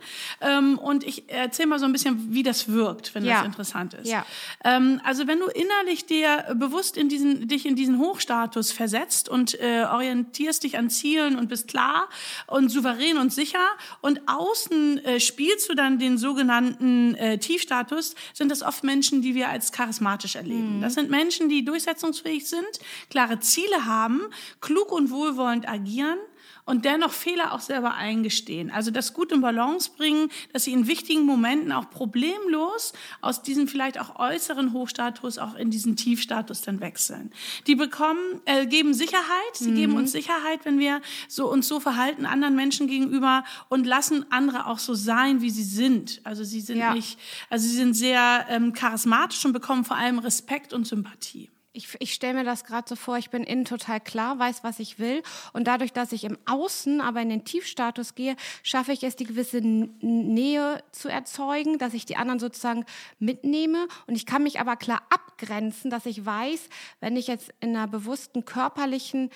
Ähm, 0.41 0.79
und 0.79 1.05
ich 1.05 1.29
erzähle 1.29 1.69
mal 1.69 1.79
so 1.79 1.85
ein 1.85 1.93
bisschen, 1.93 2.33
wie 2.33 2.43
das 2.43 2.69
wirkt, 2.69 3.15
wenn 3.15 3.27
ja. 3.27 3.41
das 3.41 3.45
interessant 3.45 3.93
ist. 3.93 4.09
Ja. 4.09 4.25
Ähm, 4.65 5.03
also 5.05 5.27
wenn 5.27 5.39
du 5.39 5.49
innerlich 5.49 6.07
dir 6.07 6.55
bewusst 6.57 6.97
in 6.97 7.11
diesen, 7.11 7.47
dich 7.47 7.67
in 7.67 7.77
diesen 7.77 7.99
Hochstatus 7.99 8.73
versetzt 8.73 9.29
und 9.29 9.61
äh, 9.61 9.85
orientierst 9.85 10.65
dich 10.65 10.79
an 10.79 10.94
Zielen 10.99 11.39
und 11.39 11.49
bist 11.49 11.69
klar 11.69 12.09
und 12.47 12.71
souverän 12.71 13.19
und 13.19 13.33
sicher. 13.33 13.67
Und 14.01 14.21
außen 14.27 15.05
äh, 15.05 15.21
spielst 15.21 15.69
du 15.69 15.75
dann 15.75 15.99
den 15.99 16.19
sogenannten 16.19 17.15
äh, 17.15 17.39
Tiefstatus, 17.39 18.15
sind 18.33 18.51
das 18.51 18.63
oft 18.63 18.85
Menschen, 18.85 19.23
die 19.23 19.35
wir 19.35 19.49
als 19.49 19.73
charismatisch 19.73 20.37
erleben. 20.37 20.79
Mhm. 20.79 20.83
Das 20.83 20.95
sind 20.95 21.11
Menschen, 21.11 21.49
die 21.49 21.65
durchsetzungsfähig 21.65 22.49
sind, 22.49 22.81
klare 23.11 23.41
Ziele 23.41 23.87
haben, 23.87 24.23
klug 24.61 24.93
und 24.93 25.11
wohlwollend 25.11 25.69
agieren 25.69 26.19
und 26.65 26.85
dennoch 26.85 27.13
Fehler 27.13 27.53
auch 27.53 27.61
selber 27.61 27.95
eingestehen. 27.95 28.71
Also 28.71 28.91
das 28.91 29.13
gut 29.13 29.33
in 29.33 29.41
Balance 29.41 29.91
bringen, 29.97 30.31
dass 30.53 30.65
sie 30.65 30.73
in 30.73 30.87
wichtigen 30.87 31.25
Momenten 31.25 31.73
auch 31.73 31.91
problemlos 31.91 32.93
aus 33.21 33.43
diesem 33.43 33.69
vielleicht 33.69 34.01
auch 34.01 34.19
äußeren 34.19 34.73
Hochstatus 34.73 35.39
auch 35.39 35.55
in 35.55 35.71
diesen 35.71 35.97
Tiefstatus 35.97 36.63
dann 36.63 36.81
wechseln. 36.81 37.33
Die 37.67 37.75
bekommen, 37.75 38.41
äh, 38.47 38.67
geben 38.67 38.95
Sicherheit, 38.95 39.25
sie 39.55 39.71
mhm. 39.71 39.77
geben 39.77 39.97
uns 39.97 40.13
Sicherheit, 40.13 40.65
wenn 40.65 40.79
wir 40.79 41.01
so 41.29 41.51
uns 41.51 41.69
so 41.69 41.81
verhalten 41.81 42.27
anderen 42.27 42.57
Menschen 42.57 42.87
gegenüber 42.87 43.45
und 43.69 43.87
lassen 43.87 44.25
andere 44.31 44.67
auch 44.67 44.79
so 44.79 44.95
sein, 44.95 45.41
wie 45.43 45.51
sie 45.51 45.65
sind. 45.65 46.21
Also 46.25 46.45
sie 46.45 46.61
sind 46.61 46.79
ja. 46.79 46.95
nicht, 46.95 47.19
also 47.51 47.67
sie 47.67 47.77
sind 47.77 47.95
sehr 47.95 48.47
ähm, 48.49 48.73
charismatisch 48.73 49.45
und 49.45 49.53
bekommen 49.53 49.85
vor 49.85 49.97
allem 49.97 50.19
Respekt 50.19 50.73
und 50.73 50.87
Sympathie. 50.87 51.51
Ich, 51.77 51.89
ich 51.99 52.15
stelle 52.15 52.35
mir 52.35 52.45
das 52.45 52.63
gerade 52.63 52.89
so 52.89 52.95
vor, 52.95 53.19
ich 53.19 53.31
bin 53.31 53.43
innen 53.43 53.65
total 53.65 54.01
klar, 54.01 54.39
weiß, 54.39 54.63
was 54.63 54.79
ich 54.79 55.01
will. 55.01 55.25
Und 55.53 55.67
dadurch, 55.67 55.93
dass 55.93 56.13
ich 56.13 56.23
im 56.23 56.39
Außen 56.47 57.01
aber 57.01 57.21
in 57.21 57.31
den 57.31 57.45
Tiefstatus 57.45 58.15
gehe, 58.15 58.37
schaffe 58.63 58.93
ich 58.93 59.03
es, 59.03 59.17
die 59.17 59.25
gewisse 59.25 59.61
Nähe 59.61 60.85
zu 60.93 61.09
erzeugen, 61.09 61.79
dass 61.79 61.93
ich 61.93 62.07
die 62.07 62.17
anderen 62.17 62.39
sozusagen 62.39 62.87
mitnehme. 63.19 63.89
Und 64.07 64.15
ich 64.15 64.25
kann 64.25 64.45
mich 64.45 64.61
aber 64.61 64.77
klar 64.77 65.03
abgrenzen, 65.11 65.91
dass 65.91 66.07
ich 66.07 66.25
weiß, 66.25 66.69
wenn 67.01 67.17
ich 67.17 67.27
jetzt 67.27 67.53
in 67.59 67.71
einer 67.71 67.89
bewussten 67.89 68.45
körperlichen 68.45 69.31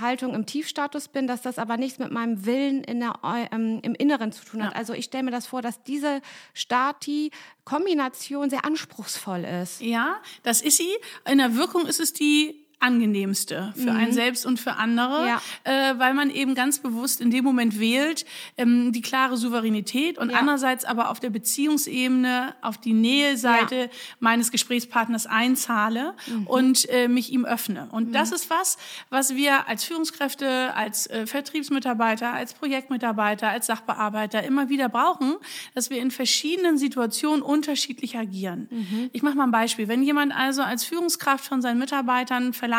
Haltung 0.00 0.34
im 0.34 0.46
Tiefstatus 0.46 1.08
bin, 1.08 1.26
dass 1.26 1.42
das 1.42 1.58
aber 1.58 1.76
nichts 1.76 1.98
mit 1.98 2.10
meinem 2.10 2.46
Willen 2.46 2.82
in 2.84 3.00
der, 3.00 3.18
ähm, 3.52 3.80
im 3.82 3.94
Inneren 3.94 4.32
zu 4.32 4.44
tun 4.44 4.64
hat. 4.64 4.72
Ja. 4.72 4.78
Also 4.78 4.92
ich 4.92 5.06
stelle 5.06 5.24
mir 5.24 5.30
das 5.30 5.46
vor, 5.46 5.62
dass 5.62 5.82
diese 5.82 6.20
Stati-Kombination 6.52 8.50
sehr 8.50 8.64
anspruchsvoll 8.64 9.44
ist. 9.44 9.80
Ja, 9.80 10.16
das 10.42 10.60
ist 10.60 10.76
sie. 10.76 10.90
In 11.30 11.38
der 11.38 11.56
Wirkung 11.56 11.86
ist 11.86 12.00
es 12.00 12.12
die 12.12 12.63
angenehmste 12.84 13.72
für 13.74 13.92
mhm. 13.92 13.96
einen 13.96 14.12
selbst 14.12 14.44
und 14.44 14.60
für 14.60 14.74
andere, 14.74 15.26
ja. 15.26 15.40
äh, 15.64 15.98
weil 15.98 16.12
man 16.12 16.28
eben 16.28 16.54
ganz 16.54 16.80
bewusst 16.80 17.22
in 17.22 17.30
dem 17.30 17.42
Moment 17.42 17.80
wählt 17.80 18.26
ähm, 18.58 18.92
die 18.92 19.00
klare 19.00 19.38
Souveränität 19.38 20.18
und 20.18 20.30
ja. 20.30 20.38
andererseits 20.38 20.84
aber 20.84 21.08
auf 21.10 21.18
der 21.18 21.30
Beziehungsebene 21.30 22.54
auf 22.60 22.76
die 22.76 22.92
Näheseite 22.92 23.76
ja. 23.76 23.88
meines 24.20 24.50
Gesprächspartners 24.50 25.26
einzahle 25.26 26.14
mhm. 26.26 26.46
und 26.46 26.88
äh, 26.90 27.08
mich 27.08 27.32
ihm 27.32 27.46
öffne. 27.46 27.88
Und 27.90 28.08
mhm. 28.08 28.12
das 28.12 28.32
ist 28.32 28.50
was, 28.50 28.76
was 29.08 29.34
wir 29.34 29.66
als 29.66 29.84
Führungskräfte, 29.84 30.74
als 30.74 31.06
äh, 31.06 31.26
Vertriebsmitarbeiter, 31.26 32.34
als 32.34 32.52
Projektmitarbeiter, 32.52 33.48
als 33.48 33.66
Sachbearbeiter 33.66 34.42
immer 34.42 34.68
wieder 34.68 34.90
brauchen, 34.90 35.36
dass 35.74 35.88
wir 35.88 36.00
in 36.00 36.10
verschiedenen 36.10 36.76
Situationen 36.76 37.40
unterschiedlich 37.40 38.18
agieren. 38.18 38.68
Mhm. 38.70 39.08
Ich 39.12 39.22
mache 39.22 39.36
mal 39.36 39.44
ein 39.44 39.52
Beispiel. 39.52 39.88
Wenn 39.88 40.02
jemand 40.02 40.36
also 40.36 40.60
als 40.60 40.84
Führungskraft 40.84 41.46
von 41.46 41.62
seinen 41.62 41.78
Mitarbeitern 41.78 42.52
verlangt, 42.52 42.73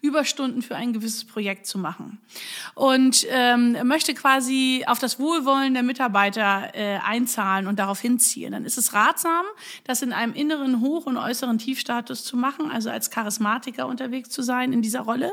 Überstunden 0.00 0.62
für 0.62 0.76
ein 0.76 0.92
gewisses 0.92 1.24
Projekt 1.24 1.66
zu 1.66 1.78
machen. 1.78 2.18
Und 2.74 3.26
ähm, 3.30 3.76
möchte 3.84 4.14
quasi 4.14 4.84
auf 4.86 4.98
das 4.98 5.18
Wohlwollen 5.18 5.74
der 5.74 5.82
Mitarbeiter 5.82 6.74
äh, 6.74 6.98
einzahlen 6.98 7.66
und 7.66 7.78
darauf 7.78 8.00
hinziehen. 8.00 8.52
Dann 8.52 8.64
ist 8.64 8.78
es 8.78 8.94
ratsam, 8.94 9.44
das 9.84 10.02
in 10.02 10.12
einem 10.12 10.34
inneren 10.34 10.80
Hoch- 10.80 11.06
und 11.06 11.16
äußeren 11.16 11.58
Tiefstatus 11.58 12.24
zu 12.24 12.36
machen, 12.36 12.70
also 12.70 12.90
als 12.90 13.10
Charismatiker 13.10 13.86
unterwegs 13.86 14.30
zu 14.30 14.42
sein 14.42 14.72
in 14.72 14.82
dieser 14.82 15.00
Rolle 15.00 15.32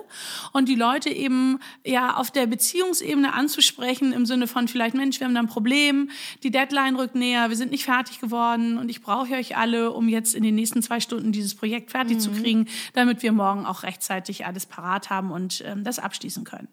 und 0.52 0.70
die 0.70 0.76
Leute 0.76 1.10
eben 1.10 1.60
ja 1.86 2.16
auf 2.16 2.32
der 2.32 2.48
Beziehungsebene 2.48 3.34
anzusprechen 3.34 4.14
im 4.14 4.26
Sinne 4.26 4.48
von 4.48 4.68
vielleicht 4.68 4.96
Mensch, 4.96 5.20
wir 5.20 5.28
haben 5.28 5.34
da 5.34 5.42
ein 5.42 5.48
Problem, 5.48 6.10
die 6.44 6.52
Deadline 6.52 6.96
rückt 6.96 7.16
näher, 7.16 7.50
wir 7.50 7.58
sind 7.58 7.72
nicht 7.72 7.86
fertig 7.86 8.20
geworden 8.20 8.78
und 8.78 8.90
ich 8.90 9.02
brauche 9.02 9.34
euch 9.34 9.58
alle, 9.58 9.92
um 9.92 10.10
jetzt 10.10 10.36
in 10.36 10.44
den 10.44 10.56
nächsten 10.56 10.82
zwei 10.82 11.00
Stunden 11.00 11.32
dieses 11.32 11.56
Projekt 11.56 11.92
fertig 11.92 12.18
mhm. 12.18 12.22
zu 12.22 12.32
kriegen, 12.32 12.68
damit 12.94 13.24
wir 13.24 13.32
morgen 13.32 13.66
auch 13.66 13.84
recht 13.84 13.93
rechtzeitig 13.94 14.46
alles 14.46 14.66
parat 14.66 15.10
haben 15.10 15.32
und 15.32 15.64
ähm, 15.66 15.84
das 15.84 16.00
abschließen 16.00 16.44
können. 16.44 16.68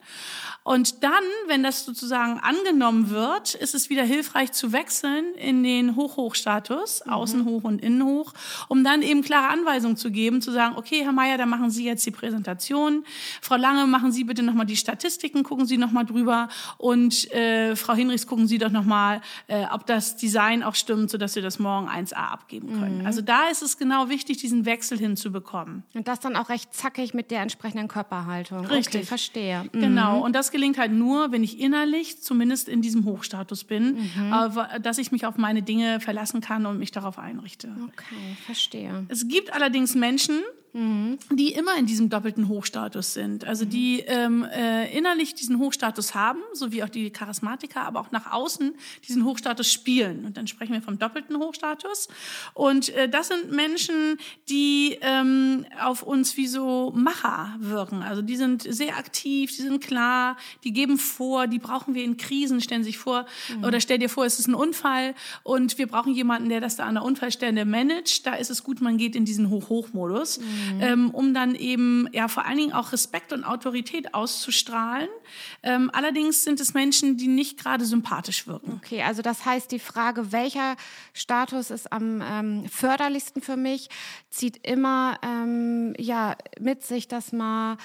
Und 0.63 1.03
dann, 1.05 1.13
wenn 1.49 1.63
das 1.63 1.85
sozusagen 1.85 2.41
angenommen 2.41 3.11
wird, 3.11 3.55
ist 3.55 3.75
es 3.75 3.91
wieder 3.91 4.05
hilfreich 4.05 4.53
zu 4.53 4.73
wechseln 4.73 5.35
in 5.35 5.63
den 5.63 5.97
Hoch-Hoch-Status, 5.97 7.03
mhm. 7.05 7.13
Außen 7.13 7.45
hoch 7.45 7.65
und 7.65 7.83
Innen 7.83 8.05
hoch, 8.05 8.33
um 8.69 8.85
dann 8.85 9.03
eben 9.03 9.23
klare 9.23 9.49
Anweisungen 9.49 9.97
zu 9.97 10.11
geben, 10.11 10.41
zu 10.41 10.51
sagen, 10.51 10.77
okay, 10.77 11.03
Herr 11.03 11.13
Mayer, 11.13 11.37
dann 11.37 11.51
machen 11.51 11.71
Sie 11.71 11.85
jetzt 11.85 12.07
die 12.07 12.11
Präsentation. 12.11 13.05
Frau 13.43 13.57
Lange, 13.57 13.87
machen 13.87 14.13
Sie 14.13 14.25
bitte 14.25 14.43
nochmal 14.43 14.67
die 14.67 14.77
Statistiken, 14.77 15.43
gucken 15.43 15.67
Sie 15.67 15.77
nochmal 15.77 16.07
drüber. 16.07 16.49
Und 16.79 17.31
äh, 17.33 17.77
Frau 17.77 17.95
Hinrichs, 17.95 18.27
gucken 18.27 18.47
Sie 18.47 18.59
doch 18.59 18.71
nochmal, 18.71 19.21
äh, 19.47 19.67
ob 19.73 19.87
das 19.87 20.17
Design 20.17 20.63
auch 20.63 20.75
stimmt, 20.75 21.11
sodass 21.11 21.35
wir 21.35 21.43
das 21.43 21.59
morgen 21.59 21.89
1a 21.89 22.15
abgeben 22.15 22.81
können. 22.81 23.01
Mhm. 23.01 23.07
Also 23.07 23.21
da 23.21 23.49
ist 23.49 23.63
es 23.63 23.77
genau 23.77 24.09
wichtig, 24.09 24.39
diesen 24.39 24.65
Wechsel 24.65 24.99
hinzubekommen. 24.99 25.85
Und 25.95 26.09
das 26.09 26.21
dann 26.21 26.37
auch 26.37 26.49
recht 26.49 26.73
zackig 26.73 27.10
ich 27.11 27.15
mit 27.15 27.31
der 27.31 27.43
entsprechenden 27.43 27.89
Körperhaltung. 27.89 28.65
Richtig. 28.67 29.03
Okay, 29.03 29.05
verstehe. 29.05 29.65
Mhm. 29.73 29.81
Genau. 29.81 30.25
Und 30.25 30.35
das 30.35 30.51
gelingt 30.51 30.79
halt 30.79 30.93
nur, 30.93 31.33
wenn 31.33 31.43
ich 31.43 31.61
innerlich 31.61 32.23
zumindest 32.23 32.69
in 32.69 32.83
diesem 32.83 33.05
Hochstatus 33.05 33.65
bin, 33.65 33.97
mhm. 34.17 34.33
äh, 34.33 34.81
dass 34.81 34.99
ich 34.99 35.13
mich 35.13 35.27
auf 35.27 35.37
meine 35.37 35.63
Dinge 35.63 36.01
verlassen 36.01 36.41
kann 36.41 36.67
und 36.67 36.79
mich 36.79 36.91
darauf 36.91 37.19
einrichte. 37.19 37.69
Okay, 37.89 38.37
verstehe. 38.47 39.05
Es 39.09 39.29
gibt 39.29 39.53
allerdings 39.53 39.95
Menschen, 39.95 40.41
Mhm. 40.73 41.19
die 41.33 41.53
immer 41.53 41.77
in 41.77 41.87
diesem 41.87 42.11
doppelten 42.11 42.47
Hochstatus 42.47 43.15
sind. 43.15 43.45
Also 43.45 43.65
mhm. 43.65 43.71
die 43.71 44.01
ähm, 44.07 44.45
äh, 44.45 44.97
innerlich 44.97 45.35
diesen 45.35 45.59
Hochstatus 45.59 46.15
haben, 46.15 46.39
so 46.53 46.71
wie 46.71 46.85
auch 46.85 46.89
die 46.89 47.11
Charismatiker, 47.11 47.83
aber 47.83 48.01
auch 48.01 48.13
nach 48.13 48.31
außen 48.31 48.75
diesen 49.09 49.25
Hochstatus 49.25 49.73
spielen. 49.73 50.25
Und 50.25 50.37
dann 50.37 50.47
sprechen 50.47 50.73
wir 50.73 50.81
vom 50.81 50.99
doppelten 50.99 51.37
Hochstatus. 51.39 52.09
Und 52.55 52.91
äh, 52.91 53.09
das 53.09 53.29
sind 53.29 53.51
Menschen, 53.51 54.19
die 54.49 54.97
ähm, 55.01 55.67
auf 55.83 56.05
uns 56.05 56.37
wie 56.37 56.47
so 56.47 56.93
Macher 56.95 57.57
wirken. 57.59 58.03
Also 58.03 58.23
die 58.23 58.37
sind 58.37 58.63
sehr 58.63 58.97
aktiv, 58.97 59.55
die 59.57 59.63
sind 59.63 59.83
klar, 59.83 60.37
die 60.63 60.73
geben 60.73 60.99
vor, 60.99 61.49
die 61.49 61.59
brauchen 61.59 61.95
wir 61.95 62.05
in 62.05 62.17
Krisen, 62.17 62.61
stellen 62.61 62.85
sich 62.85 62.99
vor, 62.99 63.27
mhm. 63.57 63.65
oder 63.65 63.81
stell 63.81 63.99
dir 63.99 64.09
vor, 64.09 64.25
es 64.25 64.39
ist 64.39 64.47
ein 64.47 64.55
Unfall 64.55 65.15
und 65.43 65.79
wir 65.79 65.89
brauchen 65.89 66.15
jemanden, 66.15 66.49
der 66.49 66.61
das 66.61 66.77
da 66.77 66.85
an 66.85 66.95
der 66.95 67.05
Unfallstelle 67.05 67.65
managt. 67.65 68.25
Da 68.25 68.35
ist 68.35 68.51
es 68.51 68.63
gut, 68.63 68.81
man 68.81 68.99
geht 68.99 69.17
in 69.17 69.25
diesen 69.25 69.51
Hoch-Hoch-Modus. 69.51 70.39
Mhm 70.39 70.60
mhm. 70.75 70.81
ähm, 70.81 71.11
um 71.11 71.35
dann 71.35 71.55
eben 71.55 72.09
ja 72.13 72.29
vor 72.29 72.45
allen 72.45 72.59
Dingen 72.59 72.73
auch 72.73 72.93
Respekt 72.93 73.33
und 73.33 73.45
Autorität 73.45 74.15
auszustrahlen. 74.15 75.09
Ähm, 75.63 75.91
allerdings 75.93 76.45
sind 76.45 76.61
es 76.61 76.75
Menschen, 76.75 77.17
die 77.17 77.29
nicht 77.29 77.59
gerade 77.59 77.85
sympathisch 77.85 78.47
wirken. 78.47 78.81
Okay, 78.85 79.03
also 79.03 79.23
das 79.23 79.45
heißt, 79.45 79.71
die 79.73 79.79
Frage, 79.79 80.33
welcher 80.33 80.77
Status 81.13 81.71
ist 81.71 81.93
am 81.93 82.23
ähm, 82.23 82.69
förderlichsten 82.69 83.43
für 83.43 83.57
mich, 83.57 83.89
zieht 84.31 84.67
immer 84.67 85.19
ähm, 85.23 85.95
ja 85.99 86.37
mit 86.59 86.83
sich, 86.83 87.09
dass 87.09 87.33
man 87.33 87.79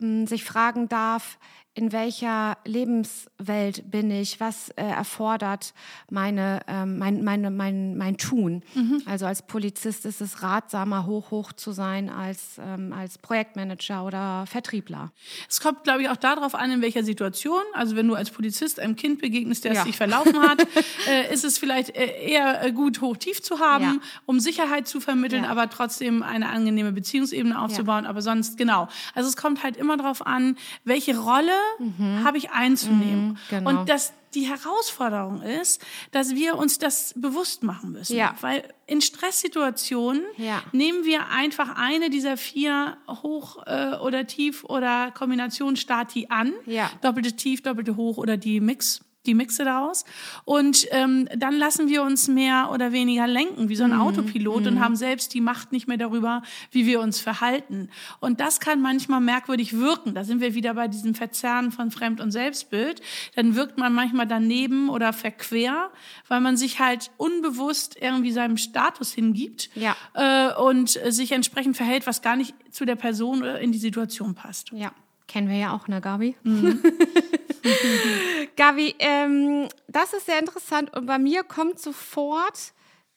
ähm, 0.00 0.26
sich 0.26 0.44
fragen 0.44 0.88
darf, 0.88 1.38
in 1.74 1.92
welcher 1.92 2.58
Lebenswelt 2.64 3.88
bin 3.88 4.10
ich, 4.10 4.40
was 4.40 4.70
äh, 4.70 4.82
erfordert 4.82 5.72
meine, 6.10 6.60
ähm, 6.66 6.98
mein, 6.98 7.22
meine, 7.22 7.50
mein, 7.52 7.96
mein 7.96 8.16
Tun. 8.16 8.64
Mhm. 8.74 9.02
Also 9.06 9.24
als 9.24 9.42
Polizist 9.42 10.04
ist 10.04 10.20
es 10.20 10.42
ratsamer, 10.42 11.06
hoch, 11.06 11.30
hoch 11.30 11.52
zu 11.52 11.70
sein 11.70 12.10
als, 12.10 12.58
ähm, 12.60 12.92
als 12.92 13.18
Projektmanager 13.18 14.04
oder 14.04 14.46
Vertriebler. 14.46 15.12
Es 15.48 15.60
kommt, 15.60 15.84
glaube 15.84 16.02
ich, 16.02 16.08
auch 16.08 16.16
darauf 16.16 16.56
an, 16.56 16.72
in 16.72 16.82
welcher 16.82 17.04
Situation. 17.04 17.62
Also 17.72 17.94
wenn 17.94 18.08
du 18.08 18.16
als 18.16 18.32
Polizist 18.32 18.80
einem 18.80 18.96
Kind 18.96 19.20
begegnest, 19.20 19.64
der 19.64 19.74
ja. 19.74 19.84
sich 19.84 19.96
verlaufen 19.96 20.40
hat, 20.42 20.66
äh, 21.08 21.32
ist 21.32 21.44
es 21.44 21.58
vielleicht 21.58 21.96
äh, 21.96 22.20
eher 22.20 22.64
äh, 22.64 22.72
gut, 22.72 23.00
hoch, 23.00 23.16
tief 23.16 23.42
zu 23.42 23.60
haben, 23.60 23.84
ja. 23.84 23.96
um 24.26 24.40
Sicherheit 24.40 24.88
zu 24.88 25.00
vermitteln, 25.00 25.44
ja. 25.44 25.50
aber 25.50 25.70
trotzdem 25.70 26.24
eine 26.24 26.48
angenehme 26.48 26.90
Beziehungsebene 26.90 27.60
aufzubauen. 27.60 28.06
Aber 28.06 28.22
sonst, 28.22 28.58
genau. 28.58 28.88
Also 29.14 29.28
es 29.28 29.36
kommt 29.36 29.62
halt 29.62 29.76
immer 29.76 29.96
darauf 29.96 30.26
an, 30.26 30.56
welche 30.84 31.16
Rolle 31.16 31.59
mhm. 31.78 32.24
habe 32.24 32.38
ich 32.38 32.50
einzunehmen. 32.50 33.28
Mhm, 33.28 33.36
genau. 33.48 33.70
Und 33.70 33.88
dass 33.88 34.12
die 34.34 34.48
Herausforderung 34.48 35.42
ist, 35.42 35.84
dass 36.12 36.34
wir 36.34 36.56
uns 36.56 36.78
das 36.78 37.14
bewusst 37.16 37.62
machen 37.62 37.92
müssen. 37.92 38.16
Ja. 38.16 38.36
Weil 38.40 38.62
in 38.86 39.00
Stresssituationen 39.00 40.22
ja. 40.36 40.62
nehmen 40.72 41.04
wir 41.04 41.28
einfach 41.30 41.76
eine 41.76 42.10
dieser 42.10 42.36
vier 42.36 42.96
Hoch- 43.08 43.66
äh, 43.66 43.96
oder 43.96 44.26
Tief- 44.26 44.64
oder 44.64 45.10
Kombinationsstati 45.10 46.28
an. 46.30 46.52
Ja. 46.66 46.90
Doppelte 47.02 47.34
Tief, 47.34 47.62
doppelte 47.62 47.96
Hoch 47.96 48.18
oder 48.18 48.36
die 48.36 48.60
Mix 48.60 49.00
die 49.26 49.34
Mixe 49.34 49.64
daraus. 49.64 50.04
Und 50.44 50.86
ähm, 50.92 51.28
dann 51.36 51.54
lassen 51.54 51.88
wir 51.88 52.02
uns 52.02 52.28
mehr 52.28 52.70
oder 52.72 52.92
weniger 52.92 53.26
lenken, 53.26 53.68
wie 53.68 53.76
so 53.76 53.84
ein 53.84 53.92
mhm. 53.92 54.00
Autopilot, 54.00 54.62
mhm. 54.62 54.66
und 54.68 54.80
haben 54.80 54.96
selbst 54.96 55.34
die 55.34 55.40
Macht 55.40 55.72
nicht 55.72 55.88
mehr 55.88 55.98
darüber, 55.98 56.42
wie 56.70 56.86
wir 56.86 57.00
uns 57.00 57.20
verhalten. 57.20 57.90
Und 58.20 58.40
das 58.40 58.60
kann 58.60 58.80
manchmal 58.80 59.20
merkwürdig 59.20 59.76
wirken. 59.76 60.14
Da 60.14 60.24
sind 60.24 60.40
wir 60.40 60.54
wieder 60.54 60.74
bei 60.74 60.88
diesem 60.88 61.14
Verzerren 61.14 61.70
von 61.70 61.90
Fremd- 61.90 62.20
und 62.20 62.30
Selbstbild. 62.30 63.02
Dann 63.34 63.54
wirkt 63.54 63.78
man 63.78 63.92
manchmal 63.92 64.26
daneben 64.26 64.88
oder 64.88 65.12
verquer, 65.12 65.90
weil 66.28 66.40
man 66.40 66.56
sich 66.56 66.80
halt 66.80 67.10
unbewusst 67.18 67.96
irgendwie 68.00 68.32
seinem 68.32 68.56
Status 68.56 69.12
hingibt 69.12 69.70
ja. 69.74 69.96
äh, 70.14 70.54
und 70.54 70.88
sich 70.88 71.32
entsprechend 71.32 71.76
verhält, 71.76 72.06
was 72.06 72.22
gar 72.22 72.36
nicht 72.36 72.54
zu 72.70 72.84
der 72.86 72.96
Person 72.96 73.42
oder 73.42 73.60
in 73.60 73.72
die 73.72 73.78
Situation 73.78 74.34
passt. 74.34 74.70
Ja. 74.72 74.92
Kennen 75.28 75.48
wir 75.48 75.58
ja 75.58 75.72
auch, 75.72 75.86
ne, 75.86 76.00
Gabi? 76.00 76.34
Mhm. 76.42 76.82
Gabi, 78.56 78.94
ähm, 78.98 79.68
das 79.88 80.12
ist 80.12 80.26
sehr 80.26 80.38
interessant 80.38 80.94
und 80.96 81.06
bei 81.06 81.18
mir 81.18 81.44
kommt 81.44 81.78
sofort 81.78 82.72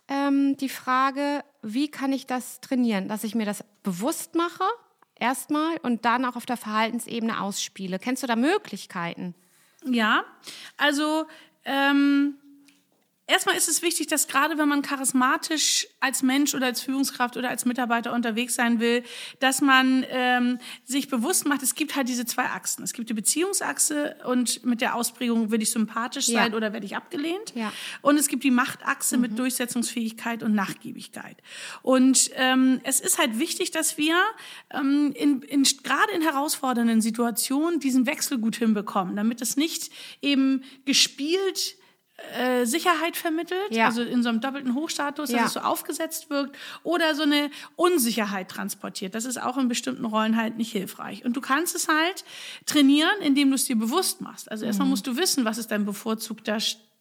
ähm, 0.07 0.57
die 0.57 0.69
Frage, 0.69 1.43
wie 1.61 1.89
kann 1.89 2.13
ich 2.13 2.27
das 2.27 2.61
trainieren, 2.61 3.07
dass 3.07 3.23
ich 3.23 3.35
mir 3.35 3.45
das 3.45 3.63
bewusst 3.83 4.35
mache, 4.35 4.65
erstmal 5.15 5.77
und 5.77 6.05
dann 6.05 6.25
auch 6.25 6.35
auf 6.35 6.45
der 6.45 6.57
Verhaltensebene 6.57 7.41
ausspiele. 7.41 7.99
Kennst 7.99 8.23
du 8.23 8.27
da 8.27 8.35
Möglichkeiten? 8.35 9.35
Ja, 9.85 10.23
also 10.77 11.25
ähm, 11.65 12.12
erstmal 13.33 13.57
ist 13.57 13.67
es 13.67 13.81
wichtig, 13.81 14.05
dass 14.07 14.27
gerade 14.27 14.59
wenn 14.59 14.69
man 14.69 14.83
charismatisch 14.83 15.87
als 15.99 16.21
Mensch 16.21 16.53
oder 16.53 16.67
als 16.67 16.81
Führungskraft 16.81 17.35
oder 17.35 17.49
als 17.49 17.65
Mitarbeiter 17.65 18.13
unterwegs 18.13 18.53
sein 18.53 18.79
will, 18.79 19.03
dass 19.39 19.59
man 19.59 20.05
ähm, 20.09 20.59
sich 20.85 21.09
bewusst 21.09 21.47
macht, 21.47 21.63
es 21.63 21.73
gibt 21.73 21.95
halt 21.95 22.07
diese 22.07 22.25
zwei 22.25 22.45
Achsen. 22.45 22.83
Es 22.83 22.93
gibt 22.93 23.09
die 23.09 23.15
Beziehungsachse 23.15 24.17
und 24.25 24.63
mit 24.63 24.81
der 24.81 24.93
Ausprägung, 24.93 25.49
will 25.49 25.63
ich 25.63 25.71
sympathisch 25.71 26.27
sein 26.27 26.51
ja. 26.51 26.57
oder 26.57 26.73
werde 26.73 26.85
ich 26.85 26.95
abgelehnt. 26.95 27.53
Ja. 27.55 27.73
Und 28.03 28.17
es 28.17 28.27
gibt 28.27 28.43
die 28.43 28.51
Machtachse 28.51 29.15
mhm. 29.15 29.21
mit 29.23 29.39
Durchsetzungsfähigkeit 29.39 30.43
und 30.43 30.53
Nachgiebigkeit. 30.53 31.37
Und 31.81 32.29
ähm, 32.35 32.81
es 32.83 32.99
ist 32.99 33.17
halt 33.17 33.39
wichtig, 33.39 33.71
dass 33.71 33.97
wir 33.97 34.15
ähm, 34.69 35.11
in, 35.15 35.41
in, 35.41 35.63
gerade 35.63 36.11
in 36.13 36.21
herausfordernden 36.21 37.01
Situationen 37.01 37.79
diesen 37.79 38.05
Wechsel 38.05 38.37
gut 38.37 38.57
hinbekommen, 38.57 39.15
damit 39.15 39.41
es 39.41 39.57
nicht 39.57 39.91
eben 40.21 40.63
gespielt 40.85 41.77
äh, 42.37 42.65
Sicherheit 42.65 43.17
vermittelt, 43.17 43.71
ja. 43.71 43.85
also 43.85 44.03
in 44.03 44.21
so 44.21 44.29
einem 44.29 44.39
doppelten 44.39 44.75
Hochstatus, 44.75 45.31
dass 45.31 45.39
ja. 45.39 45.45
es 45.45 45.53
so 45.53 45.59
aufgesetzt 45.61 46.29
wirkt, 46.29 46.55
oder 46.83 47.15
so 47.15 47.23
eine 47.23 47.49
Unsicherheit 47.75 48.49
transportiert. 48.49 49.15
Das 49.15 49.25
ist 49.25 49.41
auch 49.41 49.57
in 49.57 49.67
bestimmten 49.67 50.05
Rollen 50.05 50.37
halt 50.37 50.57
nicht 50.57 50.71
hilfreich. 50.71 51.25
Und 51.25 51.35
du 51.35 51.41
kannst 51.41 51.75
es 51.75 51.87
halt 51.87 52.23
trainieren, 52.65 53.21
indem 53.21 53.49
du 53.49 53.55
es 53.55 53.65
dir 53.65 53.77
bewusst 53.77 54.21
machst. 54.21 54.51
Also 54.51 54.65
erstmal 54.65 54.85
mhm. 54.85 54.91
musst 54.91 55.07
du 55.07 55.17
wissen, 55.17 55.43
was 55.45 55.57
ist 55.57 55.71
dein 55.71 55.85
bevorzugter 55.85 56.59
Status 56.59 56.92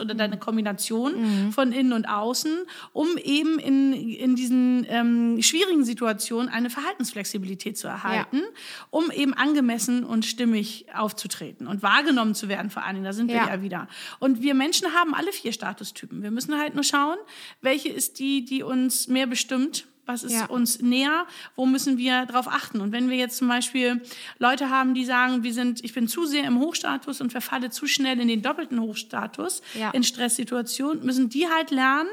oder 0.00 0.14
deine 0.14 0.38
Kombination 0.38 1.46
mhm. 1.46 1.52
von 1.52 1.72
innen 1.72 1.92
und 1.92 2.08
außen, 2.08 2.64
um 2.92 3.06
eben 3.18 3.58
in, 3.58 3.92
in 3.92 4.36
diesen 4.36 4.86
ähm, 4.88 5.42
schwierigen 5.42 5.84
Situationen 5.84 6.48
eine 6.48 6.70
Verhaltensflexibilität 6.70 7.76
zu 7.76 7.88
erhalten, 7.88 8.38
ja. 8.38 8.42
um 8.90 9.10
eben 9.10 9.34
angemessen 9.34 10.04
und 10.04 10.24
stimmig 10.24 10.86
aufzutreten 10.94 11.66
und 11.66 11.82
wahrgenommen 11.82 12.34
zu 12.34 12.48
werden 12.48 12.70
vor 12.70 12.84
allen 12.84 12.94
Dingen. 12.94 13.04
Da 13.04 13.12
sind 13.12 13.28
wir 13.28 13.36
ja. 13.36 13.48
ja 13.48 13.62
wieder. 13.62 13.88
Und 14.18 14.42
wir 14.42 14.54
Menschen 14.54 14.92
haben 14.94 15.14
alle 15.14 15.32
vier 15.32 15.52
Statustypen. 15.52 16.22
Wir 16.22 16.30
müssen 16.30 16.58
halt 16.58 16.74
nur 16.74 16.84
schauen, 16.84 17.18
welche 17.60 17.88
ist 17.88 18.18
die, 18.18 18.44
die 18.44 18.62
uns 18.62 19.08
mehr 19.08 19.26
bestimmt 19.26 19.86
was 20.08 20.24
ist 20.24 20.32
ja. 20.32 20.46
uns 20.46 20.80
näher, 20.80 21.26
wo 21.54 21.66
müssen 21.66 21.98
wir 21.98 22.26
darauf 22.26 22.48
achten. 22.48 22.80
Und 22.80 22.92
wenn 22.92 23.10
wir 23.10 23.16
jetzt 23.16 23.36
zum 23.36 23.48
Beispiel 23.48 24.02
Leute 24.38 24.70
haben, 24.70 24.94
die 24.94 25.04
sagen, 25.04 25.42
wir 25.44 25.52
sind, 25.52 25.84
ich 25.84 25.92
bin 25.92 26.08
zu 26.08 26.26
sehr 26.26 26.44
im 26.44 26.58
Hochstatus 26.58 27.20
und 27.20 27.30
verfalle 27.30 27.70
zu 27.70 27.86
schnell 27.86 28.18
in 28.18 28.28
den 28.28 28.42
doppelten 28.42 28.80
Hochstatus 28.80 29.62
ja. 29.74 29.90
in 29.90 30.02
Stresssituationen, 30.02 31.04
müssen 31.04 31.28
die 31.28 31.46
halt 31.48 31.70
lernen, 31.70 32.08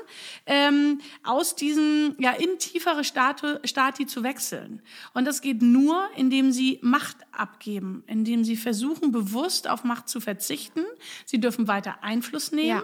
ähm, 0.45 0.99
aus 1.23 1.55
diesen 1.55 2.15
ja 2.19 2.31
in 2.31 2.59
tiefere 2.59 3.03
Statu, 3.03 3.59
Stati 3.63 4.05
zu 4.05 4.23
wechseln. 4.23 4.81
Und 5.13 5.25
das 5.25 5.41
geht 5.41 5.61
nur, 5.61 6.07
indem 6.15 6.51
sie 6.51 6.79
Macht 6.81 7.17
abgeben, 7.31 8.03
indem 8.07 8.43
sie 8.43 8.57
versuchen, 8.57 9.11
bewusst 9.11 9.69
auf 9.69 9.83
Macht 9.83 10.09
zu 10.09 10.19
verzichten. 10.19 10.81
Sie 11.25 11.39
dürfen 11.39 11.67
weiter 11.67 12.03
Einfluss 12.03 12.51
nehmen. 12.51 12.67
Ja 12.67 12.83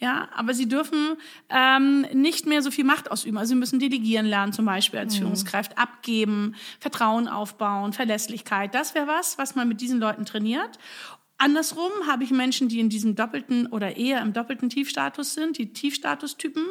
ja, 0.00 0.28
aber 0.34 0.54
sie 0.54 0.66
dürfen 0.66 1.16
ähm, 1.50 2.06
nicht 2.12 2.46
mehr 2.46 2.62
so 2.62 2.70
viel 2.70 2.84
Macht 2.84 3.10
ausüben. 3.10 3.36
Also 3.36 3.50
sie 3.50 3.58
müssen 3.58 3.78
delegieren 3.78 4.26
lernen, 4.26 4.52
zum 4.52 4.64
Beispiel 4.64 4.98
als 4.98 5.14
mhm. 5.14 5.18
Führungskraft, 5.20 5.76
abgeben, 5.76 6.54
Vertrauen 6.80 7.28
aufbauen, 7.28 7.92
Verlässlichkeit. 7.92 8.74
Das 8.74 8.94
wäre 8.94 9.06
was, 9.06 9.36
was 9.36 9.54
man 9.54 9.68
mit 9.68 9.80
diesen 9.80 10.00
Leuten 10.00 10.24
trainiert. 10.24 10.78
Andersrum 11.36 11.90
habe 12.06 12.22
ich 12.22 12.30
Menschen, 12.30 12.68
die 12.68 12.80
in 12.80 12.90
diesem 12.90 13.14
doppelten 13.14 13.66
oder 13.68 13.96
eher 13.96 14.20
im 14.20 14.34
doppelten 14.34 14.68
Tiefstatus 14.68 15.32
sind, 15.32 15.56
die 15.56 15.72
Tiefstatustypen, 15.72 16.66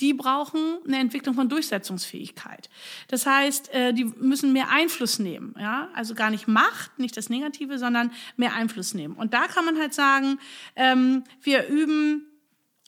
die 0.00 0.14
brauchen 0.14 0.78
eine 0.86 0.98
Entwicklung 0.98 1.34
von 1.34 1.50
Durchsetzungsfähigkeit. 1.50 2.70
Das 3.08 3.26
heißt, 3.26 3.74
äh, 3.74 3.92
die 3.92 4.04
müssen 4.04 4.54
mehr 4.54 4.70
Einfluss 4.70 5.18
nehmen, 5.18 5.54
ja, 5.58 5.90
also 5.92 6.14
gar 6.14 6.30
nicht 6.30 6.48
Macht, 6.48 6.98
nicht 6.98 7.18
das 7.18 7.28
Negative, 7.28 7.78
sondern 7.78 8.12
mehr 8.38 8.54
Einfluss 8.54 8.94
nehmen. 8.94 9.14
Und 9.14 9.34
da 9.34 9.46
kann 9.46 9.66
man 9.66 9.78
halt 9.78 9.92
sagen, 9.92 10.38
ähm, 10.74 11.24
wir 11.42 11.66
üben 11.66 12.24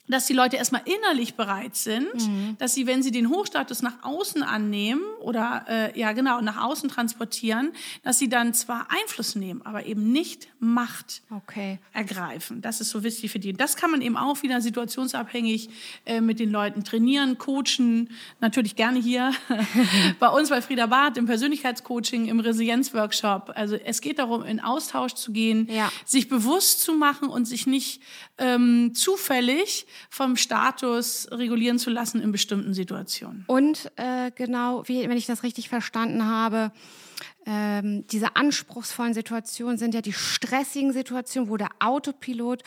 dass 0.07 0.25
die 0.25 0.33
Leute 0.33 0.55
erstmal 0.55 0.81
innerlich 0.85 1.35
bereit 1.35 1.75
sind, 1.75 2.13
mhm. 2.15 2.55
dass 2.59 2.73
sie, 2.73 2.87
wenn 2.87 3.03
sie 3.03 3.11
den 3.11 3.29
Hochstatus 3.29 3.81
nach 3.81 4.03
außen 4.03 4.43
annehmen 4.43 5.01
oder 5.19 5.65
äh, 5.67 5.99
ja 5.99 6.13
genau 6.13 6.41
nach 6.41 6.63
außen 6.63 6.89
transportieren, 6.89 7.71
dass 8.03 8.19
sie 8.19 8.29
dann 8.29 8.53
zwar 8.53 8.87
Einfluss 8.89 9.35
nehmen, 9.35 9.61
aber 9.63 9.85
eben 9.85 10.11
nicht 10.11 10.47
Macht 10.59 11.21
okay. 11.29 11.77
ergreifen. 11.93 12.61
Das 12.61 12.81
ist 12.81 12.89
so 12.89 13.03
wichtig 13.03 13.31
für 13.31 13.37
die. 13.37 13.53
Das 13.53 13.75
kann 13.75 13.91
man 13.91 14.01
eben 14.01 14.17
auch 14.17 14.41
wieder 14.41 14.59
situationsabhängig 14.59 15.69
äh, 16.05 16.19
mit 16.19 16.39
den 16.39 16.51
Leuten 16.51 16.83
trainieren, 16.83 17.37
coachen, 17.37 18.09
natürlich 18.39 18.75
gerne 18.75 18.99
hier 18.99 19.33
bei 20.19 20.29
uns 20.29 20.49
bei 20.49 20.61
Frieda 20.61 20.87
Barth 20.87 21.17
im 21.17 21.27
Persönlichkeitscoaching, 21.27 22.27
im 22.27 22.39
Resilienzworkshop. 22.39 23.51
Also 23.55 23.75
es 23.75 24.01
geht 24.01 24.17
darum, 24.17 24.43
in 24.43 24.59
Austausch 24.59 25.13
zu 25.13 25.31
gehen, 25.31 25.67
ja. 25.69 25.91
sich 26.05 26.27
bewusst 26.27 26.81
zu 26.81 26.93
machen 26.93 27.29
und 27.29 27.45
sich 27.45 27.67
nicht 27.67 28.01
ähm, 28.39 28.95
zufällig 28.95 29.85
vom 30.09 30.35
Status 30.35 31.27
regulieren 31.31 31.79
zu 31.79 31.89
lassen 31.89 32.21
in 32.21 32.31
bestimmten 32.31 32.73
Situationen. 32.73 33.43
Und 33.47 33.91
äh, 33.95 34.31
genau, 34.35 34.87
wie, 34.87 35.07
wenn 35.07 35.17
ich 35.17 35.25
das 35.25 35.43
richtig 35.43 35.69
verstanden 35.69 36.25
habe, 36.25 36.71
ähm, 37.49 38.05
diese 38.07 38.35
anspruchsvollen 38.35 39.13
Situationen 39.13 39.77
sind 39.77 39.93
ja 39.93 40.01
die 40.01 40.11
stressigen 40.11 40.91
Situationen, 40.91 41.49
wo 41.49 41.55
der 41.55 41.69
Autopilot 41.79 42.61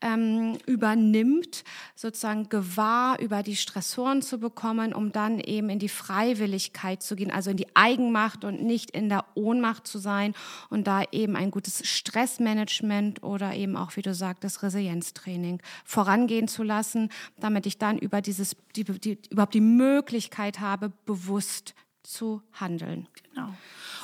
ähm, 0.00 0.56
übernimmt, 0.64 1.64
sozusagen 1.94 2.48
Gewahr 2.48 3.20
über 3.20 3.42
die 3.42 3.56
Stressoren 3.56 4.22
zu 4.22 4.38
bekommen, 4.38 4.94
um 4.94 5.12
dann 5.12 5.38
eben 5.38 5.68
in 5.68 5.78
die 5.78 5.90
Freiwilligkeit 5.90 7.02
zu 7.02 7.14
gehen, 7.14 7.30
also 7.30 7.50
in 7.50 7.58
die 7.58 7.76
Eigenmacht 7.76 8.44
und 8.44 8.62
nicht 8.62 8.92
in 8.92 9.10
der 9.10 9.26
Ohnmacht 9.34 9.86
zu 9.86 9.98
sein 9.98 10.32
und 10.70 10.86
da 10.86 11.02
eben 11.12 11.36
ein 11.36 11.50
gutes 11.50 11.86
Stressmanagement 11.86 13.22
oder 13.22 13.54
eben 13.54 13.76
auch, 13.76 13.96
wie 13.96 14.02
du 14.02 14.14
sagtest, 14.14 14.62
Resilienztraining 14.62 15.60
vorangehen 15.84 16.48
zu 16.48 16.62
lassen, 16.62 17.10
damit 17.38 17.66
ich 17.66 17.76
dann 17.76 17.98
über 17.98 18.22
dieses, 18.22 18.56
die, 18.76 18.84
die, 18.84 19.18
überhaupt 19.28 19.52
die 19.52 19.60
Möglichkeit 19.60 20.58
habe, 20.58 20.90
bewusst 21.04 21.74
zu 22.02 22.42
handeln. 22.52 23.08
Genau. 23.30 23.54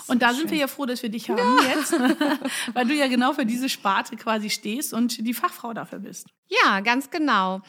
Und 0.09 0.23
da 0.23 0.29
schön. 0.29 0.39
sind 0.39 0.51
wir 0.51 0.59
ja 0.59 0.67
froh, 0.67 0.87
dass 0.87 1.03
wir 1.03 1.11
dich 1.11 1.29
haben 1.31 1.39
ja. 1.39 1.77
jetzt, 1.77 1.93
weil 2.75 2.87
du 2.87 2.95
ja 2.95 3.09
genau 3.09 3.33
für 3.33 3.47
diese 3.47 3.69
Sparte 3.69 4.17
quasi 4.17 4.51
stehst 4.51 4.93
und 4.93 5.27
die 5.27 5.35
Fachfrau 5.35 5.73
dafür 5.73 5.99
bist. 6.01 6.27
Ja, 6.49 6.81
ganz 6.81 7.11
genau. 7.11 7.63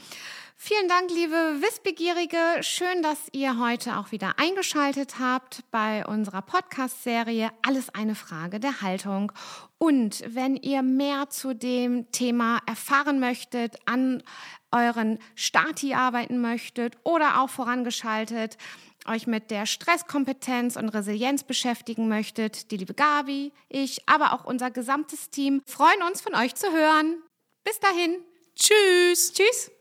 Vielen 0.62 0.90
Dank, 0.90 1.10
liebe 1.10 1.62
Wissbegierige. 1.62 2.38
Schön, 2.60 3.02
dass 3.02 3.30
ihr 3.32 3.60
heute 3.60 3.98
auch 3.98 4.12
wieder 4.12 4.34
eingeschaltet 4.38 5.18
habt 5.18 5.64
bei 5.72 6.06
unserer 6.06 6.42
Podcast-Serie 6.42 7.50
Alles 7.66 7.90
eine 7.96 8.14
Frage 8.14 8.60
der 8.60 8.82
Haltung. 8.82 9.32
Und 9.78 10.22
wenn 10.28 10.58
ihr 10.58 10.82
mehr 10.82 11.30
zu 11.30 11.56
dem 11.56 12.12
Thema 12.12 12.60
erfahren 12.66 13.22
möchtet, 13.22 13.78
an 13.86 14.22
euren 14.74 15.20
Stati 15.34 15.94
arbeiten 15.94 16.42
möchtet 16.42 16.98
oder 17.06 17.42
auch 17.42 17.50
vorangeschaltet, 17.50 18.58
euch 19.10 19.28
mit 19.28 19.52
der 19.52 19.66
Stresskompetenz 19.66 20.76
und 20.76 20.90
Resilienz 20.90 21.44
beschäftigen 21.44 22.08
möchtet, 22.08 22.72
die 22.72 22.78
liebe 22.78 22.94
Gabi, 22.94 23.52
ich, 23.68 24.08
aber 24.08 24.34
auch 24.34 24.46
unser 24.46 24.72
gesamtes 24.72 25.30
Team 25.30 25.62
freuen 25.66 26.02
uns 26.08 26.22
von 26.22 26.36
euch 26.36 26.56
zu 26.56 26.72
hören. 26.72 27.22
Bis 27.64 27.80
dahin. 27.80 28.24
Tschüss. 28.56 29.34
Tschüss. 29.34 29.72